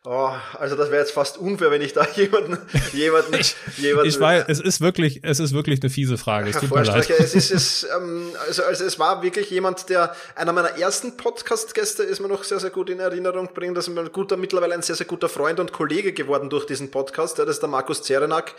[0.09, 0.31] Oh,
[0.61, 2.59] also das wäre jetzt fast unfair, wenn ich da jemanden,
[2.93, 4.09] jemanden, ich, jemanden.
[4.09, 6.51] Ich weiß, es ist wirklich, es ist wirklich eine fiese Frage.
[6.51, 7.11] Es tut mir leid.
[7.11, 12.05] Es ist, es, ähm, also, also es war wirklich jemand, der einer meiner ersten Podcast-Gäste
[12.05, 13.77] ist mir noch sehr, sehr gut in Erinnerung bringt.
[13.77, 16.93] Das ist ein guter, mittlerweile ein sehr, sehr guter Freund und Kollege geworden durch diesen
[16.93, 17.41] Podcast.
[17.41, 18.55] Das ist der Markus Zerenak,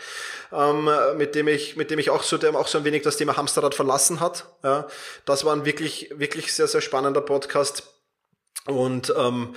[0.52, 3.16] ähm, mit dem ich, mit dem ich auch so, der auch so ein wenig das
[3.16, 4.44] Thema Hamsterrad verlassen hat.
[4.62, 4.86] Ja,
[5.24, 7.84] das war ein wirklich, wirklich sehr, sehr spannender Podcast.
[8.66, 9.54] Und ähm,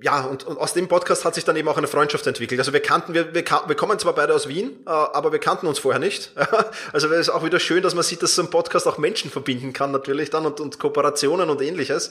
[0.00, 2.60] ja, und, und, aus dem Podcast hat sich dann eben auch eine Freundschaft entwickelt.
[2.60, 5.66] Also wir kannten, wir, wir, wir kommen zwar beide aus Wien, äh, aber wir kannten
[5.66, 6.32] uns vorher nicht.
[6.92, 9.30] also es ist auch wieder schön, dass man sieht, dass so ein Podcast auch Menschen
[9.30, 12.10] verbinden kann natürlich dann und, und Kooperationen und ähnliches.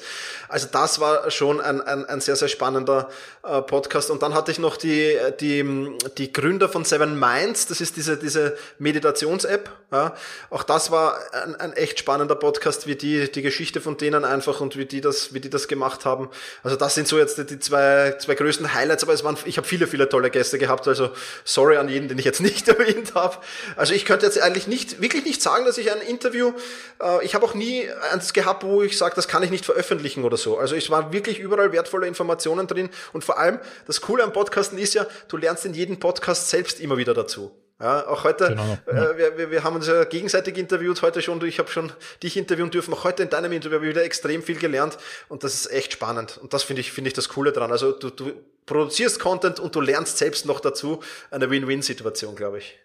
[0.49, 3.09] Also das war schon ein, ein, ein sehr, sehr spannender
[3.43, 4.09] äh, Podcast.
[4.09, 8.17] Und dann hatte ich noch die, die, die Gründer von Seven Minds, das ist diese,
[8.17, 9.69] diese Meditations-App.
[9.91, 10.15] Ja.
[10.49, 14.61] Auch das war ein, ein echt spannender Podcast, wie die, die Geschichte von denen einfach
[14.61, 16.29] und wie die das, wie die das gemacht haben.
[16.63, 19.57] Also das sind so jetzt jetzt die zwei, zwei größten Highlights, aber es waren, ich
[19.57, 21.11] habe viele, viele tolle Gäste gehabt, also
[21.43, 23.37] sorry an jeden, den ich jetzt nicht erwähnt habe.
[23.75, 26.53] Also ich könnte jetzt eigentlich nicht, wirklich nicht sagen, dass ich ein Interview,
[27.01, 30.23] äh, ich habe auch nie eins gehabt, wo ich sage, das kann ich nicht veröffentlichen
[30.23, 30.57] oder so.
[30.57, 34.77] Also es waren wirklich überall wertvolle Informationen drin und vor allem, das Coole am Podcasten
[34.77, 37.51] ist ja, du lernst in jedem Podcast selbst immer wieder dazu.
[37.83, 41.59] Ja, auch heute, genau, äh, wir, wir haben uns ja gegenseitig interviewt heute schon, ich
[41.59, 41.91] habe schon
[42.23, 45.43] dich interviewen dürfen, auch heute in deinem Interview habe ich wieder extrem viel gelernt und
[45.43, 47.73] das ist echt spannend und das finde ich, finde ich das Coole dran.
[47.73, 48.31] Also du, du
[48.65, 52.79] produzierst Content und du lernst selbst noch dazu, eine Win-Win-Situation, glaube ich.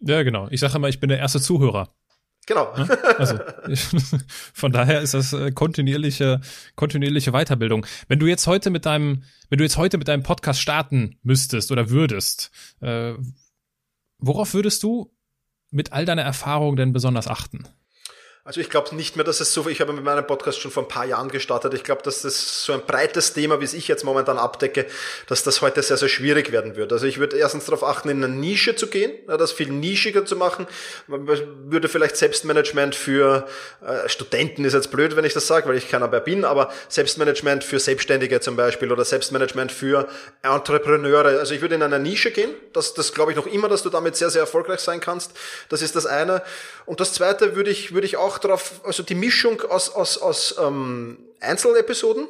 [0.00, 0.48] Ja, genau.
[0.50, 1.94] Ich sage immer, ich bin der erste Zuhörer.
[2.46, 2.72] Genau.
[3.18, 3.38] Also
[4.54, 6.40] von daher ist das äh, kontinuierliche,
[6.76, 7.84] kontinuierliche Weiterbildung.
[8.08, 11.70] Wenn du jetzt heute mit deinem, wenn du jetzt heute mit deinem Podcast starten müsstest
[11.70, 13.12] oder würdest, äh,
[14.20, 15.10] Worauf würdest du
[15.70, 17.64] mit all deiner Erfahrung denn besonders achten?
[18.42, 20.84] Also ich glaube nicht mehr, dass es so, ich habe mit meinem Podcast schon vor
[20.84, 21.74] ein paar Jahren gestartet.
[21.74, 24.86] Ich glaube, dass das so ein breites Thema, wie es ich jetzt momentan abdecke,
[25.26, 26.90] dass das heute sehr, sehr schwierig werden wird.
[26.90, 30.36] Also ich würde erstens darauf achten, in eine Nische zu gehen, das viel nischiger zu
[30.36, 30.66] machen.
[31.06, 31.28] Man
[31.70, 33.46] würde vielleicht Selbstmanagement für
[33.86, 36.72] äh, Studenten ist jetzt blöd, wenn ich das sage, weil ich keiner mehr bin, aber
[36.88, 40.08] Selbstmanagement für Selbstständige zum Beispiel oder Selbstmanagement für
[40.42, 41.38] Entrepreneure.
[41.38, 42.50] Also ich würde in eine Nische gehen.
[42.72, 45.32] Das, das glaube ich noch immer, dass du damit sehr, sehr erfolgreich sein kannst.
[45.68, 46.42] Das ist das eine.
[46.86, 50.56] Und das zweite würde ich, würde ich auch darauf, also die Mischung aus, aus, aus
[50.58, 52.28] ähm, Einzelepisoden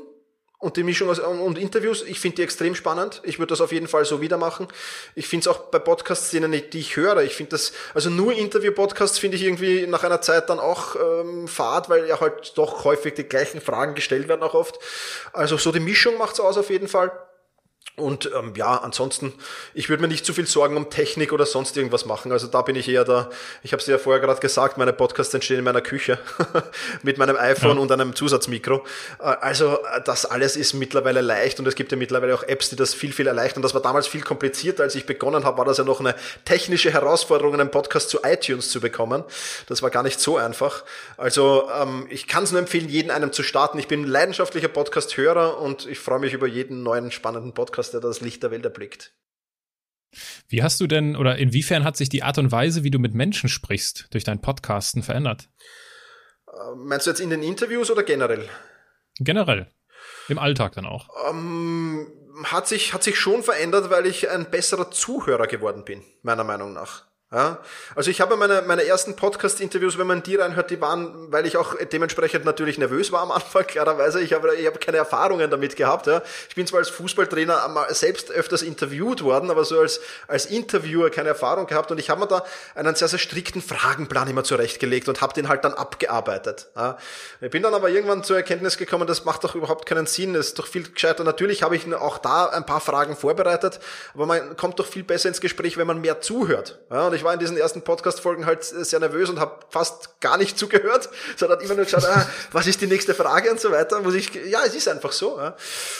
[0.59, 3.23] und die Mischung aus und Interviews, ich finde die extrem spannend.
[3.25, 4.69] Ich würde das auf jeden Fall so wieder machen.
[5.15, 9.19] Ich finde es auch bei Podcasts, die ich höre, ich finde das, also nur Interview-Podcasts
[9.19, 13.15] finde ich irgendwie nach einer Zeit dann auch ähm, fad, weil ja halt doch häufig
[13.15, 14.79] die gleichen Fragen gestellt werden auch oft.
[15.33, 17.11] Also so die Mischung macht's aus auf jeden Fall.
[17.97, 19.33] Und ähm, ja, ansonsten,
[19.75, 22.33] ich würde mir nicht zu viel Sorgen um Technik oder sonst irgendwas machen.
[22.33, 23.29] Also da bin ich eher da,
[23.63, 26.19] ich habe es ja vorher gerade gesagt, meine Podcasts entstehen in meiner Küche
[27.03, 27.83] mit meinem iPhone ja.
[27.83, 28.85] und einem Zusatzmikro.
[29.19, 32.71] Äh, also äh, das alles ist mittlerweile leicht und es gibt ja mittlerweile auch Apps,
[32.71, 33.63] die das viel, viel erleichtern.
[33.63, 36.15] Das war damals viel komplizierter, als ich begonnen habe, war das ja noch eine
[36.45, 39.25] technische Herausforderung, einen Podcast zu iTunes zu bekommen.
[39.67, 40.85] Das war gar nicht so einfach.
[41.19, 43.79] Also ähm, ich kann es nur empfehlen, jeden einem zu starten.
[43.79, 48.01] Ich bin leidenschaftlicher Podcast-Hörer und ich freue mich über jeden neuen spannenden Podcast dass der
[48.01, 49.15] das Licht der Welt erblickt.
[50.49, 53.15] Wie hast du denn oder inwiefern hat sich die Art und Weise, wie du mit
[53.15, 55.49] Menschen sprichst, durch dein Podcasten verändert?
[56.47, 58.49] Äh, meinst du jetzt in den Interviews oder generell?
[59.19, 59.69] Generell.
[60.29, 61.09] Im Alltag dann auch.
[61.31, 62.13] Ähm,
[62.45, 66.73] hat, sich, hat sich schon verändert, weil ich ein besserer Zuhörer geworden bin, meiner Meinung
[66.73, 67.10] nach.
[67.33, 67.59] Ja,
[67.95, 71.57] also ich habe meine, meine ersten Podcast-Interviews, wenn man die reinhört, die waren, weil ich
[71.57, 74.21] auch dementsprechend natürlich nervös war am Anfang, klarerweise.
[74.21, 76.09] Ich habe, ich habe keine Erfahrungen damit gehabt.
[76.09, 76.23] Ja.
[76.49, 81.29] Ich bin zwar als Fußballtrainer selbst öfters interviewt worden, aber so als, als Interviewer keine
[81.29, 81.93] Erfahrung gehabt.
[81.93, 85.49] Und ich habe mir da einen sehr, sehr strikten Fragenplan immer zurechtgelegt und habe den
[85.49, 86.67] halt dann abgearbeitet.
[86.75, 86.99] Ja.
[87.41, 90.35] Ich bin dann aber irgendwann zur Erkenntnis gekommen, das macht doch überhaupt keinen Sinn.
[90.35, 91.23] Das ist doch viel gescheiter.
[91.23, 93.79] Natürlich habe ich auch da ein paar Fragen vorbereitet,
[94.15, 96.81] aber man kommt doch viel besser ins Gespräch, wenn man mehr zuhört.
[96.91, 100.59] Ja, ich war in diesen ersten Podcast-Folgen halt sehr nervös und habe fast gar nicht
[100.59, 104.01] zugehört, sondern immer nur geschaut, ah, was ist die nächste Frage und so weiter.
[104.01, 105.39] Muss ich, ja, es ist einfach so.
[105.39, 105.55] Ja.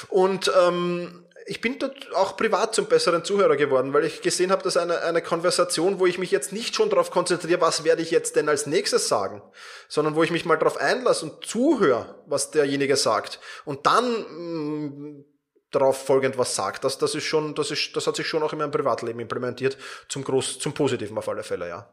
[0.09, 4.63] Und ähm, ich bin dort auch privat zum besseren Zuhörer geworden, weil ich gesehen habe,
[4.63, 8.11] dass eine, eine Konversation, wo ich mich jetzt nicht schon darauf konzentriere, was werde ich
[8.11, 9.43] jetzt denn als nächstes sagen,
[9.89, 13.41] sondern wo ich mich mal darauf einlasse und zuhöre, was derjenige sagt.
[13.67, 15.25] Und dann mh, mm,
[15.71, 16.85] darauf folgend was sagt.
[16.85, 19.77] Das, das ist schon, das ist, das hat sich schon auch in meinem Privatleben implementiert,
[20.09, 21.89] zum Groß, zum Positiven auf alle Fälle, ja.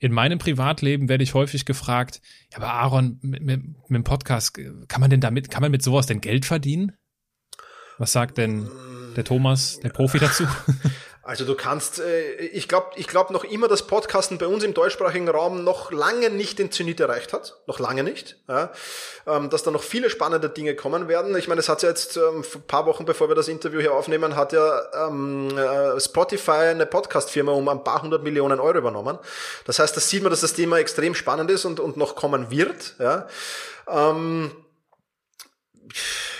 [0.00, 4.54] In meinem Privatleben werde ich häufig gefragt, ja, aber Aaron, mit, mit, mit dem Podcast,
[4.88, 6.92] kann man denn damit, kann man mit sowas denn Geld verdienen?
[7.98, 8.68] Was sagt denn
[9.16, 10.46] der Thomas, der Profi dazu?
[11.24, 14.74] Also du kannst, äh, ich glaube ich glaub noch immer, dass Podcasten bei uns im
[14.74, 17.60] deutschsprachigen Raum noch lange nicht den Zenit erreicht hat.
[17.68, 18.38] Noch lange nicht.
[18.48, 18.72] Ja.
[19.26, 21.36] Ähm, dass da noch viele spannende Dinge kommen werden.
[21.36, 23.94] Ich meine, es hat ja jetzt ähm, ein paar Wochen, bevor wir das Interview hier
[23.94, 29.16] aufnehmen, hat ja ähm, äh, Spotify eine Podcast-Firma um ein paar hundert Millionen Euro übernommen.
[29.64, 32.50] Das heißt, das sieht man, dass das Thema extrem spannend ist und, und noch kommen
[32.50, 32.96] wird.
[32.98, 33.28] Ja.
[33.88, 34.50] Ähm,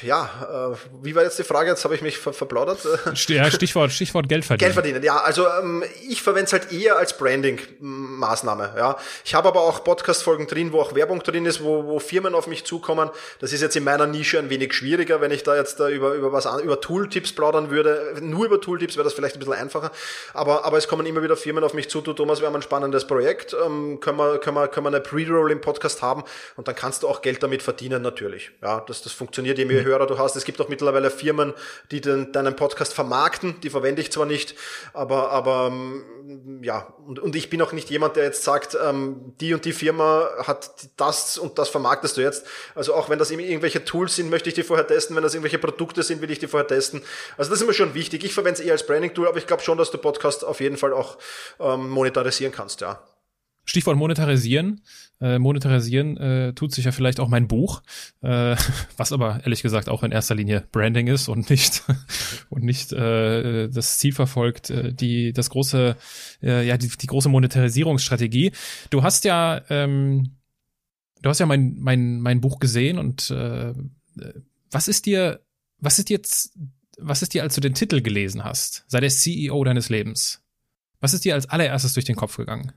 [0.03, 1.71] ja, äh, wie war jetzt die Frage?
[1.71, 2.81] Jetzt habe ich mich ver verplaudert.
[3.29, 4.67] Ja, Stichwort, Stichwort Geld verdienen.
[4.67, 5.19] Geld verdienen, ja.
[5.19, 8.75] Also ähm, ich verwende es halt eher als Branding-Maßnahme.
[8.77, 8.97] Ja.
[9.25, 12.47] Ich habe aber auch Podcast-Folgen drin, wo auch Werbung drin ist, wo, wo Firmen auf
[12.47, 13.11] mich zukommen.
[13.41, 16.15] Das ist jetzt in meiner Nische ein wenig schwieriger, wenn ich da jetzt da über,
[16.15, 18.15] über was an, über Tooltips plaudern würde.
[18.21, 19.91] Nur über Tooltips wäre das vielleicht ein bisschen einfacher.
[20.35, 22.63] Aber, aber es kommen immer wieder Firmen auf mich zu, du Thomas, wir haben ein
[22.63, 26.25] spannendes Projekt, ähm, können, wir, können, wir, können wir eine Pre-Roll im Podcast haben
[26.57, 28.51] und dann kannst du auch Geld damit verdienen natürlich.
[28.63, 29.87] Ja, das, das funktioniert je mehr mhm.
[29.93, 30.37] Hörer du hast.
[30.37, 31.53] Es gibt auch mittlerweile Firmen,
[31.91, 34.55] die den, deinen Podcast vermarkten, die verwende ich zwar nicht,
[34.93, 39.35] aber, aber ähm, ja, und, und ich bin auch nicht jemand, der jetzt sagt, ähm,
[39.41, 42.47] die und die Firma hat das und das vermarktest du jetzt.
[42.75, 45.17] Also auch wenn das irgendwelche Tools sind, möchte ich die vorher testen.
[45.17, 47.03] Wenn das irgendwelche Produkte sind, will ich die vorher testen.
[47.37, 48.25] Also das ist mir schon wichtig.
[48.25, 50.77] Ich verwende es eher als Branding-Tool, aber ich glaube schon, dass du Podcast auf jeden
[50.77, 51.19] Fall auch
[51.61, 53.03] ähm, monetarisieren kannst, ja.
[53.65, 54.83] Stichwort monetarisieren.
[55.21, 57.83] Äh, monetarisieren äh, tut sich ja vielleicht auch mein Buch,
[58.23, 58.57] äh,
[58.97, 61.85] was aber ehrlich gesagt auch in erster Linie Branding ist und nicht
[62.51, 65.97] und nicht äh, das Ziel verfolgt, äh, die das große
[66.43, 68.53] äh, ja die, die große Monetarisierungsstrategie.
[68.91, 70.37] Du hast ja ähm,
[71.21, 73.75] du hast ja mein mein mein Buch gesehen und äh,
[74.71, 75.41] was ist dir
[75.79, 76.59] was ist jetzt
[76.99, 78.85] was ist dir, als du den Titel gelesen hast?
[78.89, 80.43] Sei der CEO deines Lebens.
[81.01, 82.73] Was ist dir als allererstes durch den Kopf gegangen?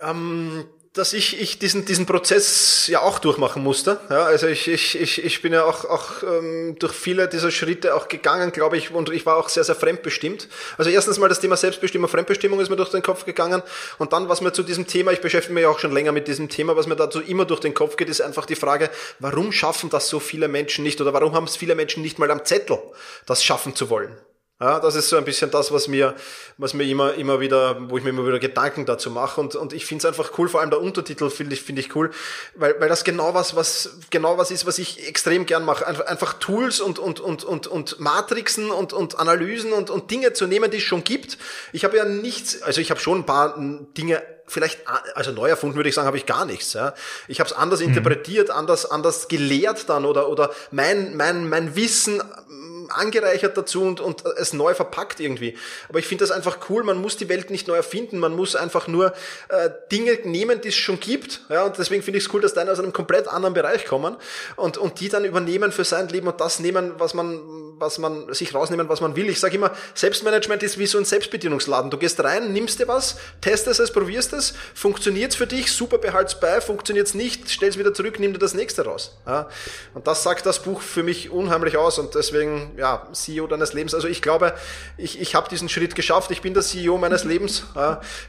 [0.00, 0.66] Ähm,
[0.96, 4.00] dass ich, ich diesen, diesen Prozess ja auch durchmachen musste.
[4.08, 7.94] Ja, also ich, ich, ich, ich bin ja auch, auch ähm, durch viele dieser Schritte
[7.94, 10.48] auch gegangen, glaube ich, und ich war auch sehr, sehr fremdbestimmt.
[10.78, 13.62] Also erstens mal das Thema Selbstbestimmung, Fremdbestimmung ist mir durch den Kopf gegangen
[13.98, 16.28] und dann, was mir zu diesem Thema, ich beschäftige mich ja auch schon länger mit
[16.28, 19.52] diesem Thema, was mir dazu immer durch den Kopf geht, ist einfach die Frage, warum
[19.52, 22.44] schaffen das so viele Menschen nicht oder warum haben es viele Menschen nicht mal am
[22.44, 22.78] Zettel,
[23.26, 24.16] das schaffen zu wollen?
[24.58, 26.14] Ja, das ist so ein bisschen das, was mir,
[26.56, 29.38] was mir immer, immer wieder, wo ich mir immer wieder Gedanken dazu mache.
[29.38, 31.94] Und, und ich finde es einfach cool, vor allem der Untertitel finde ich, finde ich
[31.94, 32.10] cool,
[32.54, 35.86] weil, weil das genau was, was, genau was ist, was ich extrem gern mache.
[35.86, 40.32] Einfach, einfach Tools und, und, und, und, und Matrixen und, und Analysen und, und Dinge
[40.32, 41.36] zu nehmen, die es schon gibt.
[41.74, 44.80] Ich habe ja nichts, also ich habe schon ein paar Dinge vielleicht,
[45.14, 46.72] also neu erfunden würde ich sagen, habe ich gar nichts.
[46.72, 46.94] Ja.
[47.28, 47.88] Ich habe es anders mhm.
[47.88, 52.22] interpretiert, anders, anders gelehrt dann oder, oder mein, mein, mein Wissen
[52.90, 55.56] angereichert dazu und, und es neu verpackt irgendwie.
[55.88, 56.82] Aber ich finde das einfach cool.
[56.82, 58.18] Man muss die Welt nicht neu erfinden.
[58.18, 59.12] Man muss einfach nur
[59.48, 61.42] äh, Dinge nehmen, die es schon gibt.
[61.48, 64.16] Ja, und deswegen finde ich es cool, dass deine aus einem komplett anderen Bereich kommen
[64.56, 67.40] und, und die dann übernehmen für sein Leben und das nehmen, was man,
[67.78, 69.28] was man sich rausnehmen, was man will.
[69.28, 71.90] Ich sage immer, Selbstmanagement ist wie so ein Selbstbedienungsladen.
[71.90, 75.98] Du gehst rein, nimmst dir was, testest es, probierst es, funktioniert es für dich, super,
[75.98, 79.16] behalt's bei, funktioniert es nicht, stell's wieder zurück, nimm dir das nächste raus.
[79.26, 79.48] Ja,
[79.94, 83.94] und das sagt das Buch für mich unheimlich aus und deswegen ja, CEO deines Lebens.
[83.94, 84.54] Also ich glaube,
[84.96, 86.30] ich, ich habe diesen Schritt geschafft.
[86.30, 87.64] Ich bin der CEO meines Lebens.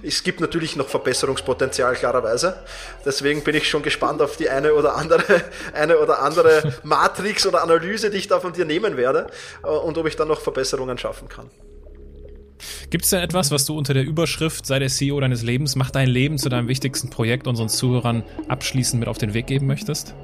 [0.03, 2.57] es gibt natürlich noch Verbesserungspotenzial, klarerweise.
[3.05, 5.23] Deswegen bin ich schon gespannt auf die eine oder andere,
[5.73, 9.27] eine oder andere Matrix oder Analyse, die ich da von dir nehmen werde
[9.63, 11.49] äh, und ob ich dann noch Verbesserungen schaffen kann.
[12.89, 15.91] Gibt es denn etwas, was du unter der Überschrift sei der CEO deines Lebens, mach
[15.91, 20.15] dein Leben zu deinem wichtigsten Projekt unseren Zuhörern abschließend mit auf den Weg geben möchtest?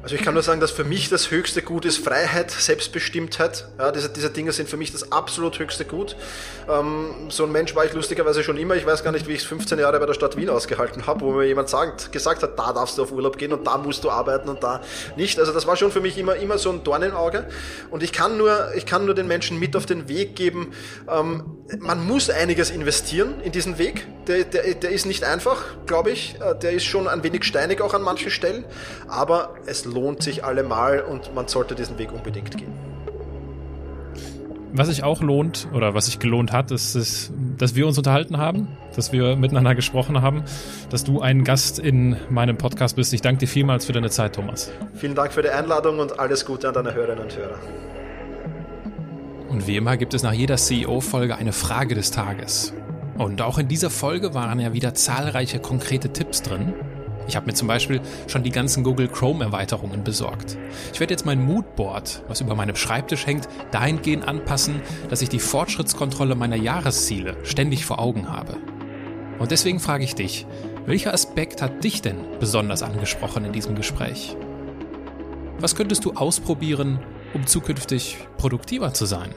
[0.00, 3.66] Also ich kann nur sagen, dass für mich das höchste Gut ist Freiheit, Selbstbestimmtheit.
[3.78, 6.16] Ja, diese, diese Dinge sind für mich das absolut höchste Gut.
[6.68, 8.76] Ähm, so ein Mensch war ich lustigerweise schon immer.
[8.76, 11.22] Ich weiß gar nicht, wie ich es 15 Jahre bei der Stadt Wien ausgehalten habe,
[11.22, 14.04] wo mir jemand sagt, gesagt hat, da darfst du auf Urlaub gehen und da musst
[14.04, 14.82] du arbeiten und da
[15.16, 15.40] nicht.
[15.40, 17.48] Also das war schon für mich immer, immer so ein Dorn im Auge.
[17.90, 20.72] Und ich kann nur, ich kann nur den Menschen mit auf den Weg geben,
[21.10, 24.06] ähm, man muss einiges investieren in diesen Weg.
[24.26, 26.36] Der, der, der ist nicht einfach, glaube ich.
[26.40, 28.64] Äh, der ist schon ein wenig steinig auch an manchen Stellen.
[29.08, 32.72] Aber es lohnt sich allemal und man sollte diesen Weg unbedingt gehen.
[34.72, 38.36] Was sich auch lohnt oder was sich gelohnt hat, ist, ist, dass wir uns unterhalten
[38.36, 40.42] haben, dass wir miteinander gesprochen haben,
[40.90, 43.14] dass du ein Gast in meinem Podcast bist.
[43.14, 44.70] Ich danke dir vielmals für deine Zeit, Thomas.
[44.94, 47.58] Vielen Dank für die Einladung und alles Gute an deine Hörerinnen und Hörer.
[49.48, 52.74] Und wie immer gibt es nach jeder CEO-Folge eine Frage des Tages.
[53.16, 56.74] Und auch in dieser Folge waren ja wieder zahlreiche konkrete Tipps drin.
[57.28, 60.56] Ich habe mir zum Beispiel schon die ganzen Google Chrome-Erweiterungen besorgt.
[60.94, 65.38] Ich werde jetzt mein Moodboard, was über meinem Schreibtisch hängt, dahingehend anpassen, dass ich die
[65.38, 68.56] Fortschrittskontrolle meiner Jahresziele ständig vor Augen habe.
[69.38, 70.46] Und deswegen frage ich dich,
[70.86, 74.34] welcher Aspekt hat dich denn besonders angesprochen in diesem Gespräch?
[75.60, 76.98] Was könntest du ausprobieren,
[77.34, 79.34] um zukünftig produktiver zu sein?